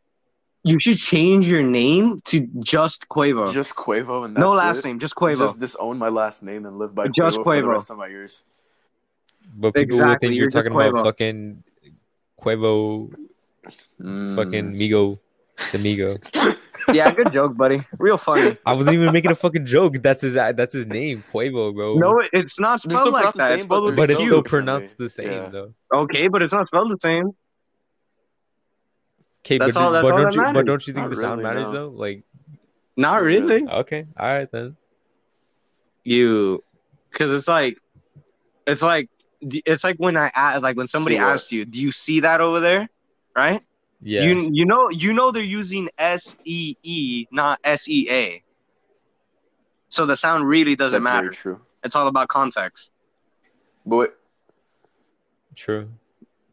[0.64, 3.52] you should change your name to just Quavo.
[3.52, 4.86] Just Quavo and that's no last it.
[4.86, 5.38] name, just Quavo.
[5.38, 8.08] Just disown my last name and live by Just Quavo, for the rest of my
[8.08, 8.44] years.
[9.56, 11.64] But people Exactly, would think you're you're talking about fucking
[12.40, 13.14] Quavo,
[14.02, 14.36] Mm.
[14.36, 15.20] fucking Migo,
[15.72, 16.58] the Migo.
[16.94, 17.82] yeah, good joke, buddy.
[17.98, 18.58] Real funny.
[18.66, 19.96] I wasn't even making a fucking joke.
[20.02, 20.34] That's his.
[20.34, 21.96] That's his name, Quavo, bro.
[21.96, 23.50] No, it's not spelled like that.
[23.50, 24.50] same, It's but spelled but it's still differently.
[24.50, 25.50] pronounced the same Yeah.
[25.50, 25.74] though.
[25.94, 27.32] Okay, but it's not spelled the same.
[29.46, 30.54] Okay, That's but, all- that's but all don't that you?
[30.54, 31.74] But don't you think Not the sound really, matters no.
[31.74, 31.90] though?
[31.90, 32.24] Like,
[32.96, 33.64] Not really.
[33.68, 34.78] okay, all right then.
[36.06, 36.64] You,
[37.12, 37.78] because it's like,
[38.68, 39.10] it's like,
[39.42, 42.62] it's like when I ask, like when somebody asks you, do you see that over
[42.62, 42.88] there?
[43.36, 43.62] Right?
[44.02, 44.24] Yeah.
[44.24, 48.44] You you know you know they're using S E E, not S E A.
[49.88, 51.28] So the sound really doesn't That's matter.
[51.28, 51.62] very true.
[51.84, 52.92] It's all about context.
[53.86, 54.10] But wait,
[55.56, 55.90] True.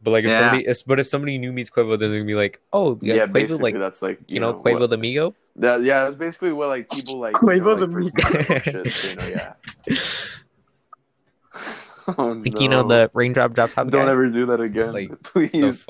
[0.02, 2.34] But like, if somebody, if, but if somebody new meets Quavo, then they're gonna be
[2.34, 5.34] like, "Oh, yeah, yeah, Quavo, basically like that's like you, know, what- Quavo the Migo."
[5.56, 7.34] That, yeah, that's basically what like people like.
[7.34, 9.52] you Quavo know, the like, first name shit, so, you know, yeah.
[12.18, 13.74] oh, Like you know, the raindrop drops.
[13.74, 14.10] Don't guy?
[14.10, 15.86] ever do that again, Like, The please.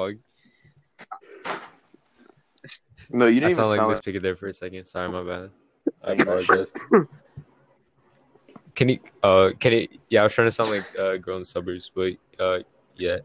[3.10, 3.18] Fuck?
[3.18, 4.84] No, you I didn't even sound like sound just pick it there for a second.
[4.86, 5.50] Sorry, my bad.
[6.04, 6.68] I Dang, that apologize.
[8.74, 8.98] Can you?
[9.22, 9.90] Uh, can it?
[10.08, 12.60] Yeah, I was trying to sound like uh, girl in the suburbs, but uh,
[12.96, 13.18] yeah,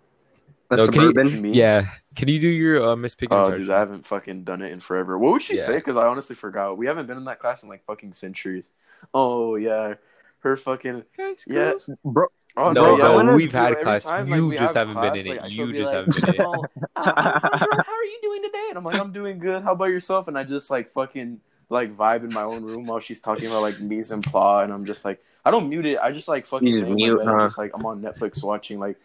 [0.69, 1.41] The No, can you- suburban.
[1.41, 1.51] me.
[1.53, 1.87] yeah.
[2.15, 3.37] Can you do your uh, Miss Picking?
[3.37, 3.65] Oh, impression?
[3.65, 5.17] dude, I haven't fucking done it in forever.
[5.17, 5.65] What would she Yeah.
[5.65, 5.75] say?
[5.75, 6.77] Because I honestly forgot.
[6.77, 8.71] We haven't been in that class in like fucking centuries.
[9.13, 9.95] Oh yeah,
[10.39, 11.03] her fucking
[11.47, 11.73] yeah.
[12.03, 14.03] Bro, Oh No, yeah, no, we've had every class.
[14.03, 15.51] time, You we just have haven't been class, in it.
[15.51, 16.45] You just like, haven't been in it.
[16.45, 16.63] "Oh,
[16.95, 18.65] uh, how, how are you doing today?
[18.69, 19.61] And I'm like, I'm doing good.
[19.63, 20.27] How about yourself?
[20.29, 23.61] And I just like fucking like vibe in my own room while she's talking about
[23.61, 25.97] like mise en place, and I'm just like, I don't mute it.
[25.99, 27.45] I just like fucking You lay in mute, bed and huh?
[27.47, 28.97] just like I'm on Netflix watching like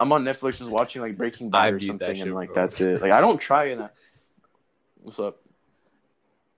[0.00, 2.62] I'm on Netflix just watching like Breaking I Bad or something, shit, and like bro.
[2.62, 3.02] that's it.
[3.02, 3.82] Like I don't try and.
[3.82, 3.88] I...
[5.02, 5.36] What's up?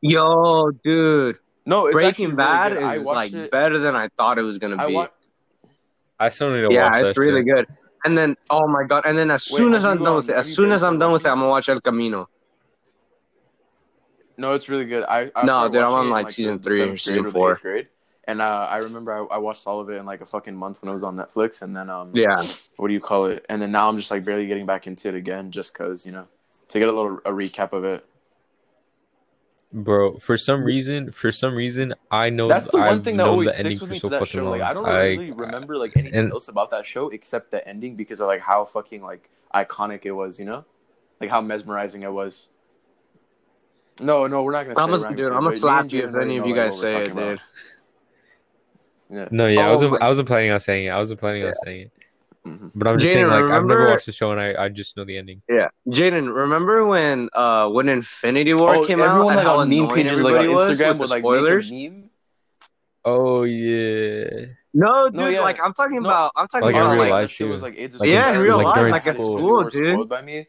[0.01, 2.83] yo, dude, No, it's Breaking Bad good.
[2.83, 3.51] I is like it.
[3.51, 4.95] better than I thought it was gonna I be.
[4.95, 5.09] wa-
[6.19, 7.07] I still need to yeah, watch that.
[7.09, 7.55] it's really shit.
[7.55, 7.67] good.
[8.05, 9.05] And then, oh my god!
[9.05, 10.99] And then as Wait, soon as I'm done gone- with it, as soon as I'm
[10.99, 12.29] done with it, I'm gonna watch El Camino.
[14.39, 15.03] No, it's really good.
[15.05, 17.53] I, I No, dude, I'm on, it in, like, season three or season grade four.
[17.53, 17.89] eighth grade,
[18.29, 20.83] and uh, I remember I, I watched all of it in like a fucking month
[20.83, 22.47] when it was on Netflix, and then um, Yeah,
[22.77, 23.45] what do you call it?
[23.49, 26.13] And then now I'm just like barely getting back into it again, just cause you
[26.13, 26.27] know,
[26.69, 28.05] to get a little a recap of it.
[29.73, 33.27] Bro, for some reason, for some reason, I know That's the one I've thing that
[33.27, 34.49] always sticks with for me so to that fucking show.
[34.51, 34.71] Like long.
[34.71, 37.97] I don't I- really remember like anything and- else about that show except the ending
[37.97, 40.39] because of like how fucking like iconic it was.
[40.39, 40.65] You know,
[41.21, 42.49] like how mesmerizing it was.
[44.01, 44.79] No, no, we're not gonna.
[44.81, 46.15] I'm say, gonna, we're dude, not I'm gonna gonna say, but me slap you if
[46.23, 47.41] any of you guys say it, dude.
[49.11, 49.29] Yeah.
[49.31, 50.03] No, yeah, I Oh wasn't.
[50.03, 50.91] I wasn't planning on saying it.
[50.91, 51.93] I wasn't planning on saying it.
[52.47, 52.71] Mhm.
[52.75, 54.97] But I'm just Jaden, saying, like, I've never watched the show, and I, I just
[54.97, 55.43] know the ending.
[55.49, 59.57] Yeah, Jaden, remember when uh when Infinity War Oh, came out everyone and like how
[59.59, 61.71] on meme pages like everybody on was with the would like spoilers?
[61.73, 62.11] make a meme.
[63.05, 65.41] Oh yeah, No, dude, No, yeah.
[65.41, 66.09] like I'm talking No.
[66.09, 67.57] about, I'm talking Like about real like life, was too.
[67.57, 69.25] like AIDS is Like in yeah, school- real like life, during like at school.
[69.43, 70.09] school, dude.
[70.09, 70.47] by me.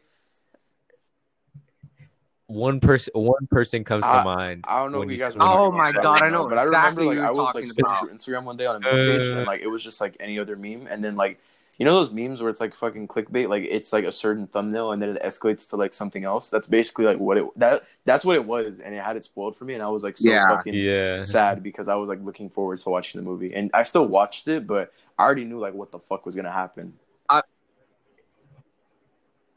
[2.46, 3.12] one person.
[3.14, 4.64] One person comes to mind.
[4.66, 6.58] I don't know when who you you guys Oh my about, God, I know But
[6.58, 8.80] I remember who like I was like talking scrolling through Instagram one day on a
[8.80, 11.38] meme page, and like it was just like any other meme, and then like
[11.78, 14.92] you know those memes where it's like fucking clickbait, like it's like a certain thumbnail,
[14.92, 16.50] and then it escalates to like something else.
[16.50, 19.56] That's basically like what it that that's what it was, and it had it spoiled
[19.56, 20.48] for me, and I was like so Yeah.
[20.48, 23.84] fucking Yeah, sad because I was like looking forward to watching the movie, and I
[23.84, 26.94] still watched it, but I already knew like what the fuck was gonna happen.
[27.28, 27.42] I-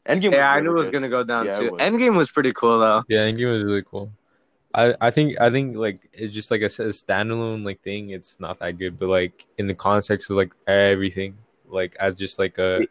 [0.08, 0.30] Endgame.
[0.30, 0.92] was Yeah, I really knew it was good.
[0.94, 1.70] gonna go down Yeah, it too.
[1.72, 1.80] was.
[1.82, 3.02] Endgame was pretty cool though.
[3.08, 4.12] yeah, Endgame was really cool.
[4.74, 8.10] I, I think I think like it's just like a standalone like thing.
[8.10, 11.36] It's not that good, but like in the context of like everything,
[11.66, 12.86] like as just like a,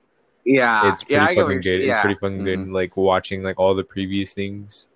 [0.45, 1.65] Yeah, it's pretty yeah, I fucking good.
[1.65, 1.87] saying.
[1.89, 2.59] It's pretty fucking good.
[2.59, 2.71] Mhm.
[2.73, 4.87] Like watching like all the previous things.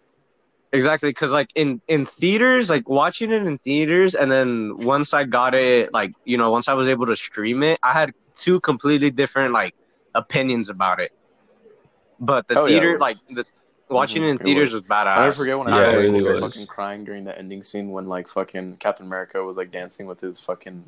[0.74, 1.10] exactly.
[1.10, 5.54] Because like in in theaters, like watching it in theaters, and then once I got
[5.56, 9.10] it, like you know, once I was able to stream it, I had two completely
[9.12, 9.74] different like
[10.16, 11.12] opinions about it.
[12.20, 13.00] But the Oh, yeah, it theater, was.
[13.02, 13.46] like the
[13.90, 14.82] watching it in it theaters was.
[14.82, 15.18] was, badass.
[15.18, 16.40] I forget when Yeah, I it really was.
[16.40, 20.20] fucking crying during the ending scene when like fucking Captain America was like dancing with
[20.22, 20.84] his fucking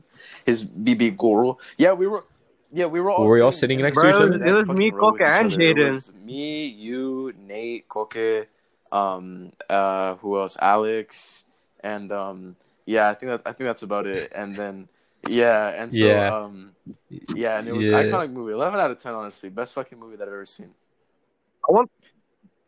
[0.45, 1.59] his BB girl.
[1.77, 2.25] Yeah, we were.
[2.71, 3.25] Yeah, we were all.
[3.25, 4.31] Were we all sitting next to each in the other?
[4.33, 5.63] exact It was me, row with Coca, and each other.
[5.63, 6.15] It Jaden.
[6.25, 8.47] Me, you, Nate, Koke,
[8.91, 10.57] um, uh, who else?
[10.61, 11.45] Alex,
[11.81, 12.55] and um,
[12.85, 14.31] yeah, I think that I think that's about it.
[14.35, 14.89] And then
[15.27, 16.35] yeah, and so Yeah.
[16.35, 16.75] um,
[17.09, 18.03] yeah, and it was Yeah.
[18.03, 18.53] iconic movie.
[18.53, 20.73] Eleven out of ten, honestly, best fucking movie that I've ever seen.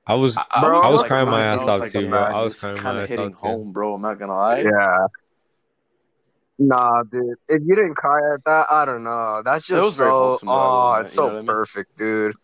[0.07, 2.19] I was I, Bro, I was crying my ass was out like, too, bro.
[2.19, 3.39] I was crying my kinda ass hitting out too.
[3.47, 3.93] home, bro.
[3.93, 4.61] I'm not gonna lie.
[4.61, 5.07] Yeah.
[6.61, 7.35] Nah, dude.
[7.47, 9.41] If you didn't cry at that, I don't know.
[9.43, 10.15] That's It was just very so.
[10.17, 11.47] wholesome, though, I will Oh, admit, it's you know so what I mean?
[11.47, 12.35] perfect, dude.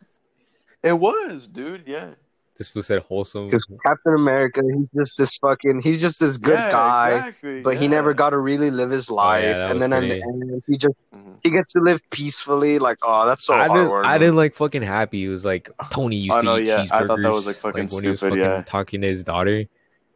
[0.84, 1.84] It was, dude.
[1.86, 2.10] Yeah.
[2.58, 3.48] This was said wholesome.
[3.48, 5.82] Because Captain America, he's just this fucking.
[5.84, 7.90] He's just this good Yeah, guy, exactly, but he yeah.
[7.90, 9.44] never got to really live his life.
[9.44, 11.36] Oh, that and was then in pretty- the end, he just Mhm.
[11.44, 12.80] he gets to live peacefully.
[12.80, 13.88] Like, oh, that's so I didn't.
[13.90, 14.06] hard.
[14.06, 15.26] I didn't like fucking happy.
[15.26, 16.92] It was like Tony used Oh, to no, eat yeah, cheeseburgers.
[16.94, 18.62] I thought that was, like, fucking when he was stupid, fucking yeah.
[18.62, 19.66] talking to his daughter.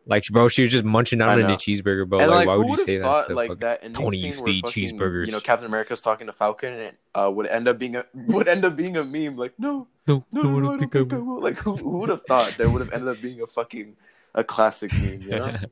[0.05, 2.19] Like, bro, she was just munching down on a cheeseburger, bro.
[2.19, 3.03] Like, like, why would you would've say that?
[3.03, 5.25] thought, To like that ending Tony scene used to where eat fucking, cheeseburgers.
[5.27, 8.05] You know, Captain America's talking to Falcon, and it uh, would end up being a
[8.13, 9.37] would end up being a meme.
[9.37, 11.35] Like, no, No, no, no, no, I I don't don't think I think I will.
[11.35, 11.43] will.
[11.43, 13.95] Like, who, who would have thought that would have ended up being a fucking
[14.33, 15.21] a classic meme?
[15.21, 15.55] You know?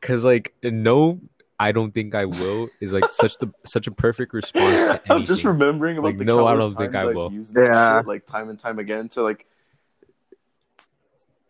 [0.00, 1.20] Cause like no,
[1.60, 5.00] I don't think I will is like such the such a perfect response to.
[5.10, 7.30] I'm just remembering about Like, the no, I countless don't think times I I've will.
[7.32, 7.98] used that Yeah.
[7.98, 9.46] shit, like time and time again to like.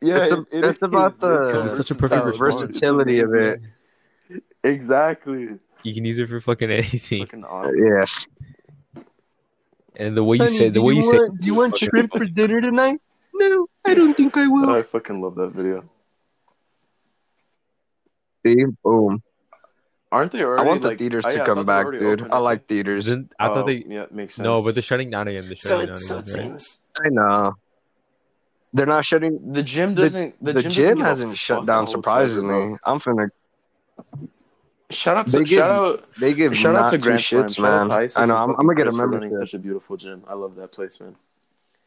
[0.03, 2.69] Yeah, It's a- it- it it's about the- It's such a perfect versatile.
[2.69, 3.61] versatility of it.
[4.65, 5.59] Exactly.
[5.85, 7.25] you can use it for fucking anything.
[7.27, 7.87] Fucking uh, awesome.
[7.87, 8.27] Yes.
[9.97, 12.25] And the way you say, the way you say, want, do you want shrimp for
[12.25, 13.01] dinner tonight?
[13.35, 14.71] No, I don't think I will.
[14.71, 15.85] I fucking love that video.
[18.47, 19.23] See, boom.
[20.11, 20.63] Aren't they already?
[20.63, 22.23] I want the like- theaters oh, to I come thought they back, dude.
[22.31, 23.07] I I like theaters.
[23.07, 24.45] Didn't- I Oh, thought they Yeah, makes sense.
[24.45, 25.47] no, but they're shutting down again.
[25.47, 26.35] They're So shutting it, down so again.
[26.47, 26.61] it right?
[26.61, 26.79] seems.
[27.05, 27.55] I know.
[28.73, 29.53] They're not shutting.
[29.53, 30.43] The gym doesn't.
[30.43, 31.87] the, The, gym, gym hasn't shut down.
[31.87, 32.77] Surprisingly.
[32.85, 33.29] I'm finna.
[34.91, 37.91] Shout out They to give- shout out They give shout out to Grand shits, man.
[38.17, 38.37] I know.
[38.37, 40.23] I'm, I'm gonna get a for running such a beautiful gym.
[40.29, 41.17] I love that place, man.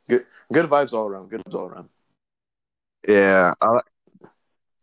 [0.09, 1.29] Good, good vibes all around.
[1.29, 1.89] Good vibes all around.
[3.07, 3.79] Yeah, I,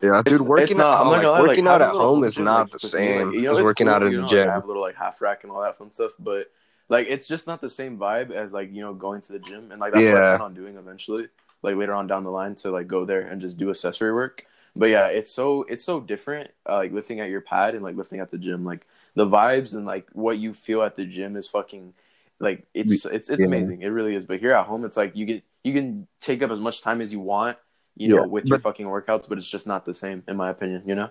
[0.01, 0.47] yeah, It's- dude.
[0.47, 2.79] Working it's not- out, like, gonna like, working out at home is gym, not the
[2.79, 4.49] same you know, as working cool, out in you the know, gym.
[4.49, 6.47] have a little like half rack and all that fun stuff, but
[6.89, 9.73] like it's just not the same vibe as like you know going to the gym,
[9.73, 11.27] and like that's what I plan on doing eventually,
[11.63, 14.45] like later on down the line to like go there and just do accessory work.
[14.75, 17.97] But yeah, it's so it's so different, uh, like lifting at your pad and like
[17.97, 18.65] lifting at the gym.
[18.65, 21.93] Like the vibes and like what you feel at the gym is fucking
[22.41, 23.47] like it's it's it's Yeah.
[23.47, 23.83] amazing.
[23.83, 24.25] It really is.
[24.25, 27.01] But here at home, it's like you get you can take up as much time
[27.03, 27.59] as you want,
[27.97, 30.49] you know, with your but- fucking workouts, but it's just not the same, in my
[30.51, 30.83] opinion.
[30.87, 31.11] You know.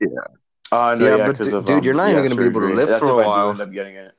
[0.00, 0.08] Yeah.
[0.72, 2.62] Uh, no, Yeah, yeah, but of, dude, um, you're not even yeah, gonna be able
[2.62, 3.50] to lift That's for a while.
[3.50, 4.15] end up getting it.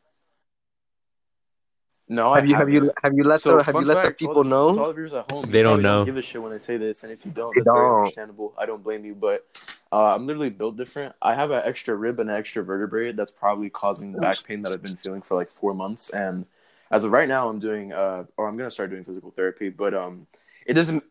[2.09, 2.97] No, Have I you have you haven't.
[3.03, 4.73] have you let So, the have you let the fact, to all people to all
[4.75, 4.87] know?
[4.87, 6.05] the viewers at home, They don't probably know.
[6.05, 7.99] Give a shit when I say this, and if you don't, They that's very don't.
[7.99, 8.53] understandable.
[8.57, 9.45] I don't blame you, but
[9.91, 11.15] uh, I'm literally built different.
[11.21, 14.61] I have an extra rib and an extra vertebrae that's probably causing the back pain
[14.61, 16.45] that I've been feeling for like four months, and
[16.91, 19.93] as of right now, I'm doing uh, or I'm gonna start doing physical therapy, but
[19.93, 20.27] um,
[20.65, 21.03] it doesn't.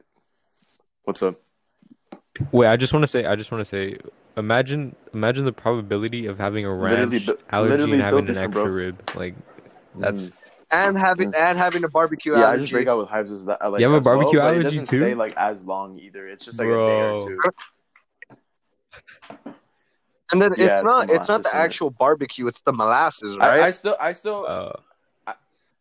[1.05, 1.34] What's up?
[2.53, 3.99] Wait, I just want to say, I just want to say,
[4.36, 8.36] imagine, imagine the probability of having a Literally ranch bu- allergy literally and having an
[8.38, 8.72] extra bro.
[8.72, 9.11] rib.
[9.14, 9.34] Like,
[9.94, 10.32] that's Mm.
[10.77, 12.39] And having and having a barbecue yeah.
[12.39, 12.62] I allergy.
[12.62, 13.59] just break out with hives as that.
[13.70, 14.99] Like, You have a as well, barbecue but allergy it doesn't too?
[15.01, 16.27] Stay like as long either.
[16.29, 16.87] It's just like Bro.
[16.87, 17.39] a day or
[19.43, 19.55] two.
[20.33, 21.64] and then Yeah, it's it's not the it's not the molasses in it.
[21.64, 23.61] actual barbecue, it's the molasses, right?
[23.62, 25.33] I still, I still, uh,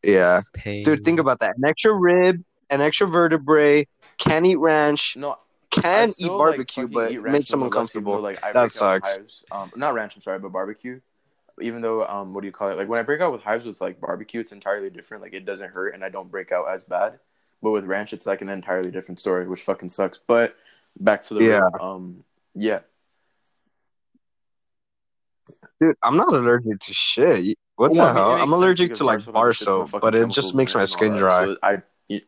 [0.03, 0.41] yeah.
[0.53, 0.83] pain.
[0.83, 1.57] Dude, think about that.
[1.57, 3.87] An extra rib, an extra vertebrae,
[4.17, 5.31] can eat ranch, no.
[5.77, 8.19] I can eat still, like, barbecue, fucking but eat it makes them uncomfortable.
[8.21, 9.17] like, I That break out with sucks.
[9.17, 9.43] hives.
[9.51, 10.15] Um, not ranch.
[10.15, 11.01] I'm sorry, but barbecue.
[11.61, 12.77] Even though, um, what do you call it?
[12.77, 15.23] Like when I break out with hives with like barbecue, it's entirely different.
[15.23, 17.19] Like it doesn't hurt, and I don't break out as bad.
[17.61, 20.19] But with ranch, it's like an entirely different story, which fucking sucks.
[20.27, 20.55] But
[20.99, 21.69] back to the Yeah.
[21.79, 22.79] um, yeah.
[25.79, 27.57] Dude, I'm not allergic to shit.
[27.75, 28.31] What Well, I the mean, hell?
[28.33, 30.85] I'm allergic to like bar a shit ton of soap, but it just makes my
[30.85, 31.45] skin dry.
[31.45, 32.23] So I, it,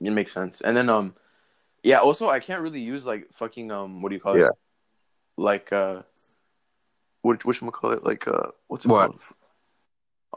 [0.00, 0.60] it makes sense.
[0.60, 1.14] And then um,
[1.82, 1.98] yeah.
[1.98, 4.40] Also, I can't really use like fucking um, what do you call it?
[4.40, 4.48] Yeah.
[5.36, 6.02] Like uh,
[7.22, 8.04] what which one call it?
[8.04, 9.08] Like uh, what's it What?
[9.10, 9.20] called?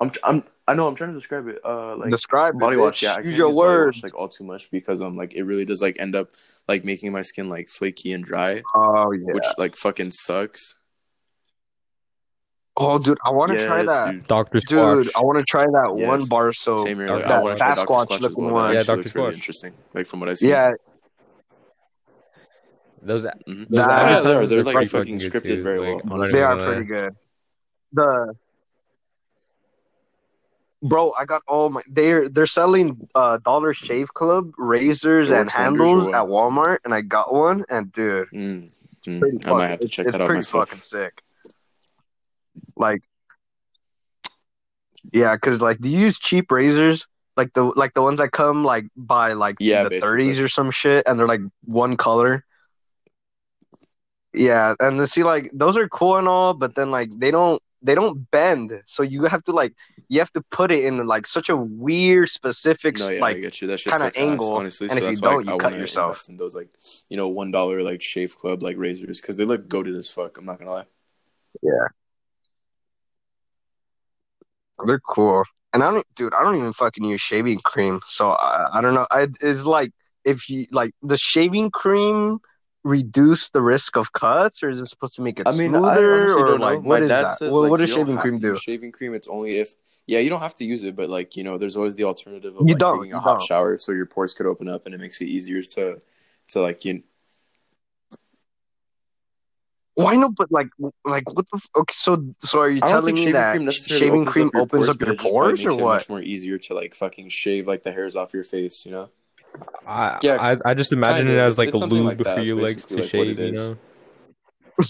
[0.02, 1.60] I'm I'm I know I'm trying to describe it.
[1.64, 3.00] Uh, like Describe body it, wash.
[3.02, 3.04] bitch.
[3.04, 4.00] Yeah, Use your words.
[4.02, 6.30] like all too much because I'm um, like it really does like end up
[6.68, 9.34] like making my skin like flaky and dry, Oh yeah.
[9.34, 10.76] which like fucking sucks.
[12.76, 14.12] Oh, dude, I want to yes, try that.
[14.12, 14.28] dude.
[14.28, 16.08] Doctor Dude, I want to try that Yes.
[16.08, 16.88] one bar soap.
[16.88, 17.06] Same here.
[17.08, 17.18] Dr.
[17.20, 17.86] Like, I that want to try Dr.
[17.86, 18.54] Sasquatch Squatch looking well.
[18.56, 18.64] one.
[18.66, 18.98] That Yeah, actually Dr.
[19.04, 19.74] looks really interesting.
[19.94, 20.50] Like from what I see.
[20.50, 20.72] Yeah,
[23.06, 23.36] Those, Mhm.
[23.48, 25.64] those Nah, advertisements they're- are they're, like, pretty fucking scripted too.
[25.64, 26.40] very well, I'm not honestly.
[26.40, 27.02] they are pretty lie.
[27.02, 27.16] good.
[27.94, 28.36] The
[30.82, 31.82] bro, I got all my.
[31.88, 36.94] They're they're selling uh Dollar Shave Club razors and works wonders handles at Walmart, and
[36.94, 38.72] I got one, and dude, Mm,
[39.06, 39.20] mm.
[39.20, 40.70] pretty I might fucking- have to check it's that out pretty myself.
[40.70, 41.22] fucking sick.
[42.76, 43.04] Like,
[45.12, 47.06] yeah, because like, do you use cheap razors?
[47.36, 50.70] Like the like the ones that come like by like Yeah, the 30s or some
[50.72, 52.46] shit, and they're like one color.
[54.34, 57.94] Yeah, and see like those are cool and all, but then like they don't they
[57.94, 59.74] don't bend, so you have to like
[60.08, 63.62] you have to put it in like such a weird specific No, yeah, like get
[63.62, 63.68] you.
[63.68, 64.90] That shit kinda sucks ass, angle, honestly.
[64.90, 66.28] and so if you don't, you I cut yourself.
[66.30, 66.70] in those like
[67.10, 70.38] you know one dollar like shave club like razors because they look goaded as fuck.
[70.38, 70.86] I'm not gonna lie.
[71.62, 71.88] Yeah,
[74.86, 75.44] they're cool.
[75.74, 78.94] And I don't, dude, I don't even fucking use shaving cream, so I, I don't
[78.94, 79.08] know.
[79.12, 79.92] I it's like
[80.24, 82.40] if you like the shaving cream
[82.84, 86.14] reduce the risk of cuts, or is it supposed to make it I mean, smoother,
[86.14, 86.66] honestly or don't know.
[86.66, 87.38] like My what is that?
[87.38, 88.58] says What, like, what does shaving cream do?
[88.58, 89.74] Shaving cream, it's only if
[90.06, 92.56] yeah, you don't have to use it, but like you know, there's always the alternative
[92.56, 93.48] of You like don't, taking a hot don't.
[93.48, 96.02] shower, so your pores could open up and it makes it easier to
[96.50, 97.04] to like you.
[99.96, 100.30] Why no?
[100.30, 100.70] But like,
[101.06, 101.58] like what the?
[101.58, 104.56] F- okay, so so are you I telling me that cream shaving opens cream up
[104.56, 105.94] opens pores, up your it just probably pores, or makes it what?
[105.94, 109.10] much more easier to like fucking shave like the hairs off your face, you know?
[109.88, 111.42] I, Yeah, I, I just imagine kinda.
[111.42, 112.24] it as like it's a lube like that.
[112.24, 113.78] for That's your legs to like, shave, you know,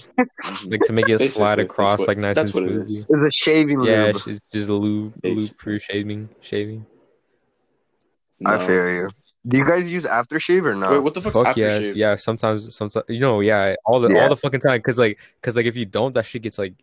[0.68, 2.95] like to make it slide across what- like nice and what it smoothly.
[2.97, 3.05] is.
[3.09, 4.16] Is a shaving Yeah, lube?
[4.16, 6.86] it's just, just a lube, lube for shaving, shaving.
[8.45, 8.66] I No.
[8.66, 9.09] feel you.
[9.45, 10.91] Do you guys use aftershave or not?
[10.93, 11.95] Wait, what the fuck's Fuck yes, aftershave?
[11.95, 12.16] yeah.
[12.16, 14.24] Sometimes, sometimes you know, yeah, all the Yeah.
[14.24, 14.82] all the fucking time.
[14.82, 16.74] Cause like, cause like if you don't, that shit gets like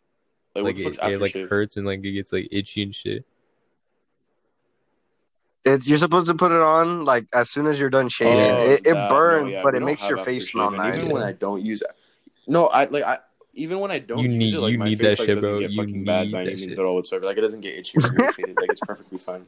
[0.55, 2.83] Like, what like the fuck's it, it like hurts and like it gets like itchy
[2.83, 3.25] and shit.
[5.65, 8.39] It's you're supposed to put it on like as soon as you're done shaving.
[8.41, 9.11] Oh, it it that.
[9.11, 11.03] burns, No, yeah, but it makes your face aftershave, smell nice.
[11.05, 11.91] Even when I don't use, it,
[12.47, 13.19] no, I like I
[13.53, 15.27] even when I don't You use need- it, like you my need face that like
[15.27, 15.61] shit, doesn't bro.
[15.61, 16.79] get You fucking bad need by any that means shit.
[16.79, 17.27] at all whatsoever.
[17.27, 18.57] Like it doesn't get itchy or irritated.
[18.59, 19.47] like it's perfectly fine.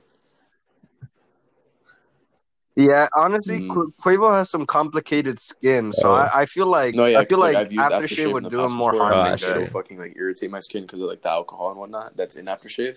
[2.75, 3.93] Yeah, honestly, Mm.
[4.03, 6.15] Quavo has some complicated skin, so Oh.
[6.15, 8.73] I, I feel like No, yeah, I feel like, I've aftershave aftershave would do him
[8.73, 9.57] more harm than good.
[9.63, 12.47] it'll fucking like irritate my skin because of like the alcohol and whatnot that's in
[12.47, 12.97] aftershave.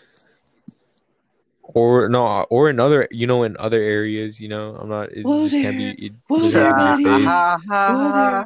[1.74, 5.12] Or no, or in other, you know, in other areas, you know, I'm not.
[5.12, 5.92] It Whoa just can't be.
[6.06, 7.26] It Whoa there, have to be buddy.
[7.26, 8.46] Ha, ha, Whoa ha.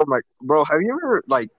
[0.00, 1.50] Oh my, bro, have you ever like?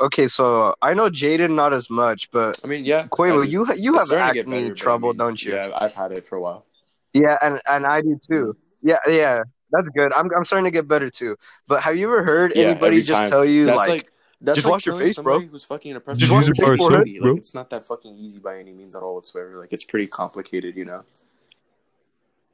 [0.00, 3.66] Okay, so I know Jaden not as much, but I mean, yeah, I Quavo, you
[3.74, 5.54] you have starting to acne better, but I trouble, mean, don't you?
[5.54, 6.64] Yeah, I've had it for a while.
[7.12, 8.56] Yeah, and and I do too.
[8.82, 10.12] Yeah, yeah, that's good.
[10.14, 11.36] I'm I'm starting to get better too.
[11.66, 13.28] But have you ever heard Yeah, anybody just time.
[13.28, 15.32] tell you That's like, like, that's just like wash your telling face, bro.
[15.34, 17.22] somebody Who's fucking oppressed Just with wash your something face, should bro.
[17.22, 17.30] bro.
[17.32, 19.56] Like it's not that fucking easy by any means at all whatsoever.
[19.56, 21.02] Like it's pretty complicated, you know.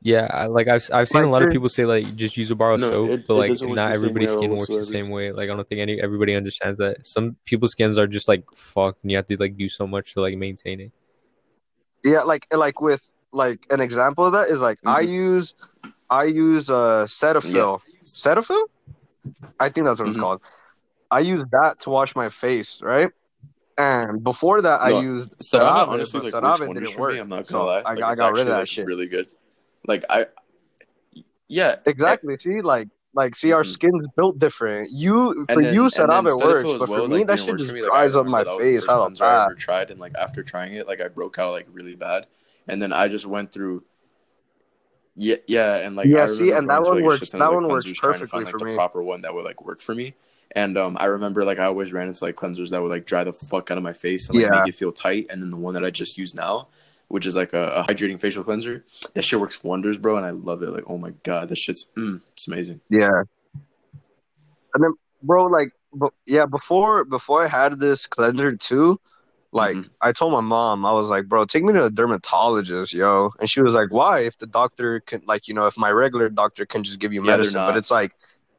[0.03, 2.55] Yeah, I, like I've I've seen a lot of people say like just use a
[2.55, 4.39] bar of No, soap, it- but it like doesn't work not same everybody's way at
[4.39, 5.07] skin works the whatsoever.
[5.07, 5.33] same way.
[5.33, 7.07] Like I don't think any everybody understands that.
[7.07, 10.13] Some people's skins are just like fucked, and you have to like do so much
[10.15, 10.93] to like maintain it.
[12.05, 15.09] yeah, like like with like an example of that is like I Mhm.
[15.09, 15.55] use
[16.11, 17.81] I use uh Cetaphil.
[18.05, 18.63] Cetaphil?
[19.59, 20.21] I think that's what it's Mhm.
[20.21, 20.43] called.
[21.15, 23.11] I used that to wash my face, right?
[23.79, 27.15] And before that, I used Cerave honestly like Cerave didn't work.
[27.15, 27.21] me.
[27.21, 27.83] I'm not gonna so lie.
[27.87, 28.87] I, got- I got rid of that like, shit.
[28.87, 29.29] Really good.
[29.87, 30.27] Like I,
[31.49, 32.37] yeah, Exactly.
[32.39, 33.73] See, like, like, see, our Mhm.
[33.73, 34.91] skin's built different.
[34.91, 37.83] You for then, you, Cerave works, but well, for me, that shit just me.
[37.83, 39.43] Like, I dries up my that was the face first hella I bad.
[39.47, 42.27] ever tried, and like after trying it, like I broke out like really bad,
[42.67, 43.85] and then I just went through.
[45.17, 47.95] Yeah, yeah, and like Yeah, I see, and that one works- that one works cleansers
[47.95, 48.75] trying to perfectly for me.
[48.75, 50.15] proper one that would like work for me.
[50.55, 53.25] And um, I remember like I always ran into like cleansers that would like dry
[53.25, 54.61] the fuck out of my face and like Yeah.
[54.61, 55.27] make it feel tight.
[55.31, 56.69] And then the one that I just use now,
[57.09, 58.85] which is like a, a hydrating facial cleanser,
[59.15, 60.17] that shit works wonders, bro.
[60.17, 60.71] And I love it.
[60.71, 62.81] Like, oh my god, that shit's mm, it's amazing.
[62.89, 63.23] Yeah.
[64.75, 69.01] And then, bro, like, but yeah, before before I had this cleanser too,
[69.53, 69.89] like, Mhm.
[70.01, 73.31] I told my mom, I was like, bro, take me to a dermatologist, yo.
[73.41, 74.21] And she was like, why?
[74.21, 77.23] If the doctor can, like, you know, if my regular doctor can just give you
[77.25, 78.13] Yeah, medicine, but it's like.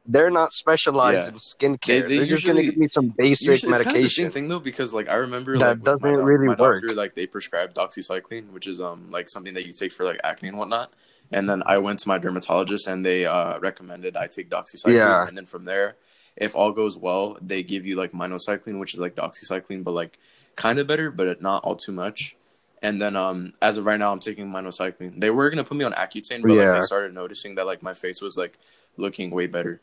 [0.08, 1.28] They're not specialized Yeah.
[1.28, 1.86] in skincare.
[1.86, 3.84] They- They, they are just gonna give me some basic Usually, it's kind of the
[3.92, 4.24] medication.
[4.24, 6.82] same thing though, because like I remember That like doesn't doc- really my work.
[6.82, 10.20] doctor, like they prescribed doxycycline, which is um like something that you take for like
[10.22, 10.92] acne and whatnot.
[11.32, 14.92] And then I went to my dermatologist, and they uh, recommended I take doxycycline.
[14.92, 15.26] Yeah.
[15.26, 15.96] And then from there,
[16.36, 20.18] if all goes well, they give you like minocycline, which is like doxycycline, but like
[20.54, 22.36] kind of better, but not all too much.
[22.80, 25.18] And then um as of right now, I'm taking minocycline.
[25.20, 26.70] They were gonna put me on Accutane, but Yeah.
[26.70, 28.56] like they started noticing that like my face was like
[28.96, 29.80] looking way better.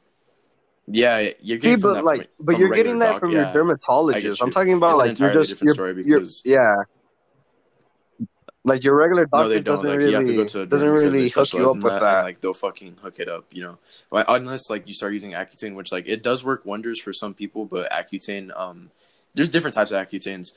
[0.88, 3.32] Yeah, you're getting from but that like, from, but from you're getting that doc, from
[3.32, 3.44] yeah.
[3.46, 4.42] your dermatologist.
[4.42, 6.76] I'm talking about It's an like you're just different you're, story you're yeah.
[8.66, 9.76] Like your regular No, doctor they don't.
[9.76, 11.84] doesn't Like really you have to go to a doesn't really hook you up with
[11.84, 12.18] that, that.
[12.20, 13.78] And, like they'll fucking hook it up, you know.
[14.10, 17.34] Like, unless like you start using Accutane, which like it does work wonders for some
[17.34, 18.90] people, but Accutane, um,
[19.34, 20.54] there's different types of Accutanes.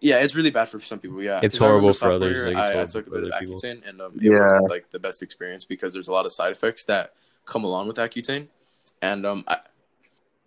[0.00, 1.22] Yeah, it's really bad for some people.
[1.22, 3.06] Yeah, It's 'Cause I remember horrible for others, year, like, it's I, I horrible took
[3.06, 3.56] a for bit of other people.
[3.56, 4.38] Accutane, and um, it Yeah.
[4.40, 7.12] wasn't like the best experience because there's a lot of side effects that
[7.46, 8.48] come along with Accutane,
[9.12, 9.58] and um, I,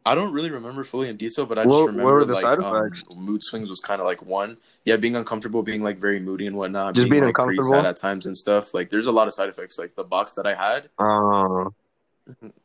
[0.05, 2.75] I don't really remember fully in detail, but I just What- remember like side um,
[2.75, 3.03] effects?
[3.17, 4.57] mood swings was kind of like one.
[4.85, 7.83] Yeah, being uncomfortable, being like very moody and whatnot, Just being like pretty uncomfortable?
[7.83, 8.73] sad at times and stuff.
[8.73, 9.77] Like there's a lot of side effects.
[9.77, 11.69] Like the box that I had, Uh,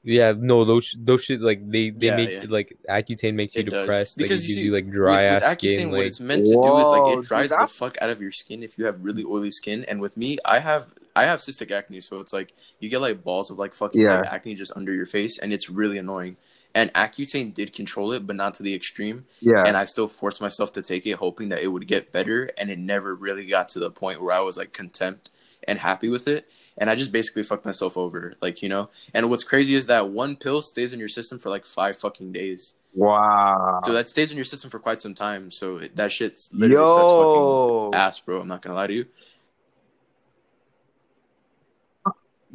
[0.02, 2.44] Yeah, no, those those shit like they they Yeah, make yeah.
[2.48, 3.86] like Accutane makes you It does.
[3.86, 5.90] depressed Because like, you see, you like dry with, ass with Accutane, skin.
[5.90, 8.20] what Like it's meant to do is like it dude, dries the fuck out of
[8.20, 9.84] your skin if you have really oily skin.
[9.86, 13.22] And with me, I have I have cystic acne, so it's like you get like
[13.22, 14.20] balls of like fucking Yeah.
[14.20, 16.36] like, acne just under your face, and it's really annoying.
[16.74, 19.26] And Accutane did control it, but not to the extreme.
[19.40, 19.62] yeah.
[19.66, 22.48] And I still forced myself to take it, hoping that it would get better.
[22.56, 25.28] And it never really got to the point where I was like content
[25.68, 26.48] and happy with it.
[26.82, 28.90] And I just basically fucked myself over, like you know.
[29.14, 32.32] And what's crazy is that one pill stays in your system for like five fucking
[32.32, 32.74] days.
[32.92, 33.80] wow.
[33.84, 35.52] So that stays in your system for quite some time.
[35.52, 38.40] So that shit's literally sucks fucking Yo, ass, bro.
[38.40, 39.06] I'm not gonna lie to you.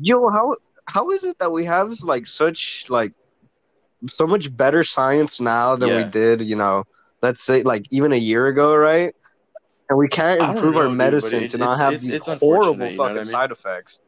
[0.02, 0.56] yo, how
[0.88, 3.14] how is it that we have like such like
[4.08, 6.42] so much better science now than we did?
[6.42, 6.84] You know,
[7.22, 9.16] let's say like even a year ago, right?
[9.90, 12.28] And we can't improve know, our dude, medicine it- to not have it's- these it's
[12.42, 13.26] horrible you know fucking I mean?
[13.26, 14.02] side effects.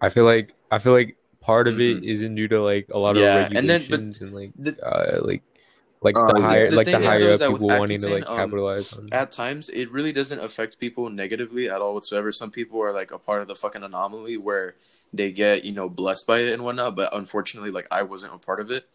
[0.00, 1.98] I feel like I feel like part of Mhm.
[1.98, 4.52] it isn't due to like a lot of Yeah, of and then- but and, like
[4.58, 5.42] the- uh like
[6.02, 8.06] like Uh, the the- higher the like the higher up is that people wanting to
[8.06, 9.08] Accutane, like um, capitalize on.
[9.12, 12.32] At times, it really doesn't affect people negatively at all whatsoever.
[12.32, 14.76] Some people are like a part of the fucking anomaly where
[15.12, 16.96] they get you know blessed by it and whatnot.
[16.96, 18.86] But unfortunately, like I wasn't a part of it.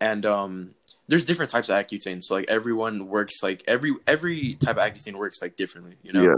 [0.00, 0.70] And um,
[1.08, 2.22] there's different types of Accutane.
[2.22, 6.22] So like everyone works like every every type of Accutane works like differently, you know.
[6.22, 6.36] Yeah.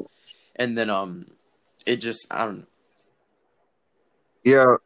[0.56, 1.26] And then um,
[1.86, 2.64] it just I don't know.
[4.45, 4.76] Yeah,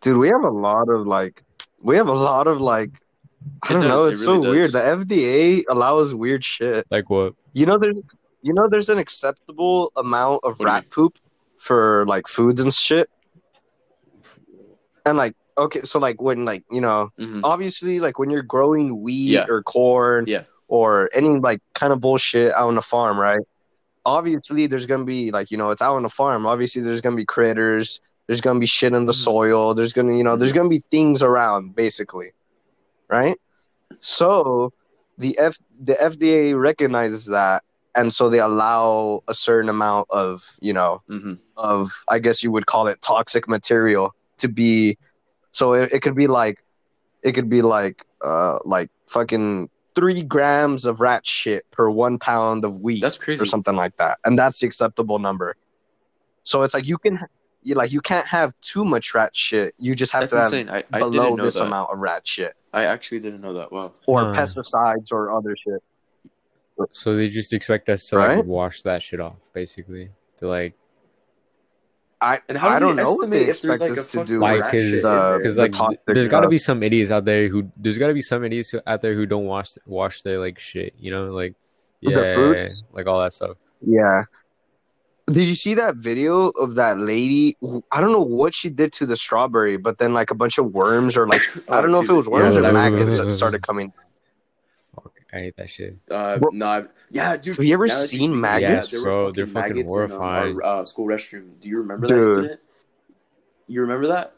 [0.00, 1.42] dude, we have a lot of like,
[1.82, 2.90] we have a lot of like,
[3.62, 4.04] I It don't does, know.
[4.06, 4.72] it It's really so weird.
[4.72, 6.86] The FDA allows weird shit.
[6.90, 7.34] Like what?
[7.52, 7.96] You know, there's,
[8.42, 11.18] you know, there's an acceptable amount of What rat poop
[11.58, 13.08] for like foods and shit.
[15.04, 17.40] And like, okay, so like when like you know, Mhm.
[17.44, 19.46] obviously like when you're growing wheat Yeah.
[19.48, 20.42] or corn Yeah.
[20.68, 23.40] or any like kind of bullshit out on the farm, right?
[24.04, 26.46] Obviously, there's gonna be like you know, it's out on the farm.
[26.46, 28.00] Obviously, there's gonna be critters.
[28.26, 29.24] There's gonna be shit in the Mhm.
[29.24, 29.74] soil.
[29.74, 32.32] There's gonna you know, there's gonna be things around, basically,
[33.08, 33.38] right?
[34.00, 34.72] So
[35.18, 37.62] the F the FDA recognizes that,
[37.94, 41.38] and so they allow a certain amount of you know Mhm.
[41.56, 44.98] of I guess you would call it toxic material to be
[45.52, 46.62] so it, it could be like
[47.22, 52.64] it could be like uh like fucking three grams of rat shit per one pound
[52.66, 53.42] of wheat That's crazy.
[53.42, 55.56] or something like that and that's the acceptable number
[56.42, 57.18] so it's like you can
[57.66, 60.46] you like you can't have too much rat shit you just have That's to have
[60.66, 60.68] insane.
[60.70, 61.64] I, I below didn't this that.
[61.66, 63.72] amount of rat shit I actually didn't know that.
[63.72, 63.92] Wow.
[64.06, 64.46] or Huh.
[64.46, 65.82] pesticides or other shit
[66.92, 70.10] So they just expect us to like wash that shit off, basically.
[70.38, 70.74] To like
[72.20, 74.24] I And how I do don't they know what estimate they expect like, us to
[74.24, 77.10] do like because shit in the, because like toxic there's got to be some idiots
[77.10, 79.70] out there who there's got to be some idiots who- out there who don't wash
[79.86, 81.54] wash their like shit you know like
[82.00, 82.72] Yeah, fruit?
[82.92, 83.56] like all that stuff.
[83.86, 84.24] Yeah.
[85.28, 87.56] Did you see that video of that lady?
[87.90, 90.72] I don't know what she did to the strawberry, but then like a bunch of
[90.72, 93.62] worms or like I don't know if it was worms Yeah, or maggots that started
[93.62, 93.92] coming.
[94.94, 95.98] Fuck, I hate that shit.
[96.08, 97.56] Uh, Bro- no, I've- yeah, dude.
[97.56, 98.90] Have you ever seen speak- maggots?
[98.92, 100.56] there were Bro, they're fucking maggots in, um, horrifying.
[100.62, 101.58] our, uh, school restroom.
[101.60, 102.18] Do you remember Dude.
[102.18, 102.60] that incident?
[103.66, 104.35] You remember that?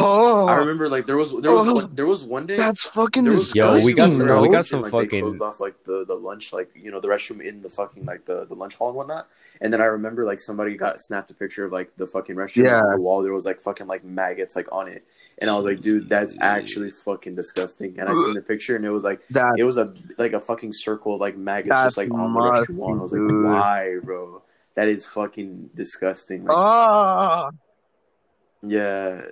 [0.00, 2.82] Oh, I remember like there was there was Oh, one, there was one day that's
[2.82, 5.40] fucking there was Yo, we got some- some- we got some like, fucking- They closed
[5.42, 8.44] off like the the lunch, like you know, the restroom in the fucking like the
[8.46, 9.28] the lunch hall and whatnot.
[9.60, 12.64] And then I remember like somebody got snapped a picture of like the fucking restroom
[12.70, 12.80] Yeah.
[12.80, 13.22] on the wall.
[13.22, 15.04] There was like fucking like maggots like on it,
[15.38, 17.98] and I was like, dude, that's actually fucking disgusting.
[17.98, 20.40] And I seen the picture, and it was like That it was a like a
[20.40, 22.90] fucking circle of like maggots just like on the restroom wall.
[22.92, 23.44] And I was like, dude.
[23.44, 24.42] why, bro?
[24.74, 26.44] That is fucking disgusting.
[26.46, 27.50] Like, ah,
[28.62, 29.22] yeah,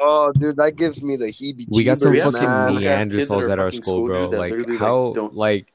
[0.00, 1.66] oh, dude, that gives me the heebie.
[1.70, 4.06] We got some We fucking some look-ass kids that Neanderthals are at our school, school,
[4.06, 4.30] bro.
[4.30, 5.72] dude, Like literally, like, how don't- like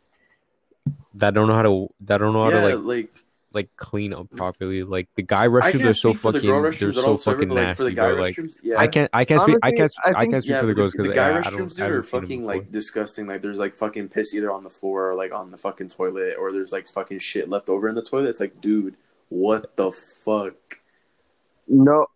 [1.16, 3.10] that don't know how to that don't know how yeah, to like like
[3.54, 4.82] like clean up properly.
[4.84, 7.06] Like the guy I restrooms can't are so speak for the fucking girl they're so
[7.06, 8.22] all, so I fucking remember, like, for the nasty, guy bro.
[8.22, 8.80] Like yeah.
[8.80, 10.94] I can't I can't speak I can't I I can't speak yeah, for the girls
[10.94, 13.28] because the guy I, I restrooms, don't dude, I are haven't fucking like disgusting.
[13.28, 16.36] Like there's like fucking piss either on the floor or like on the fucking toilet,
[16.40, 18.30] or there's like fucking shit left over in the toilet.
[18.30, 18.96] It's like, dude,
[19.30, 20.56] what the fuck?
[21.68, 22.08] No.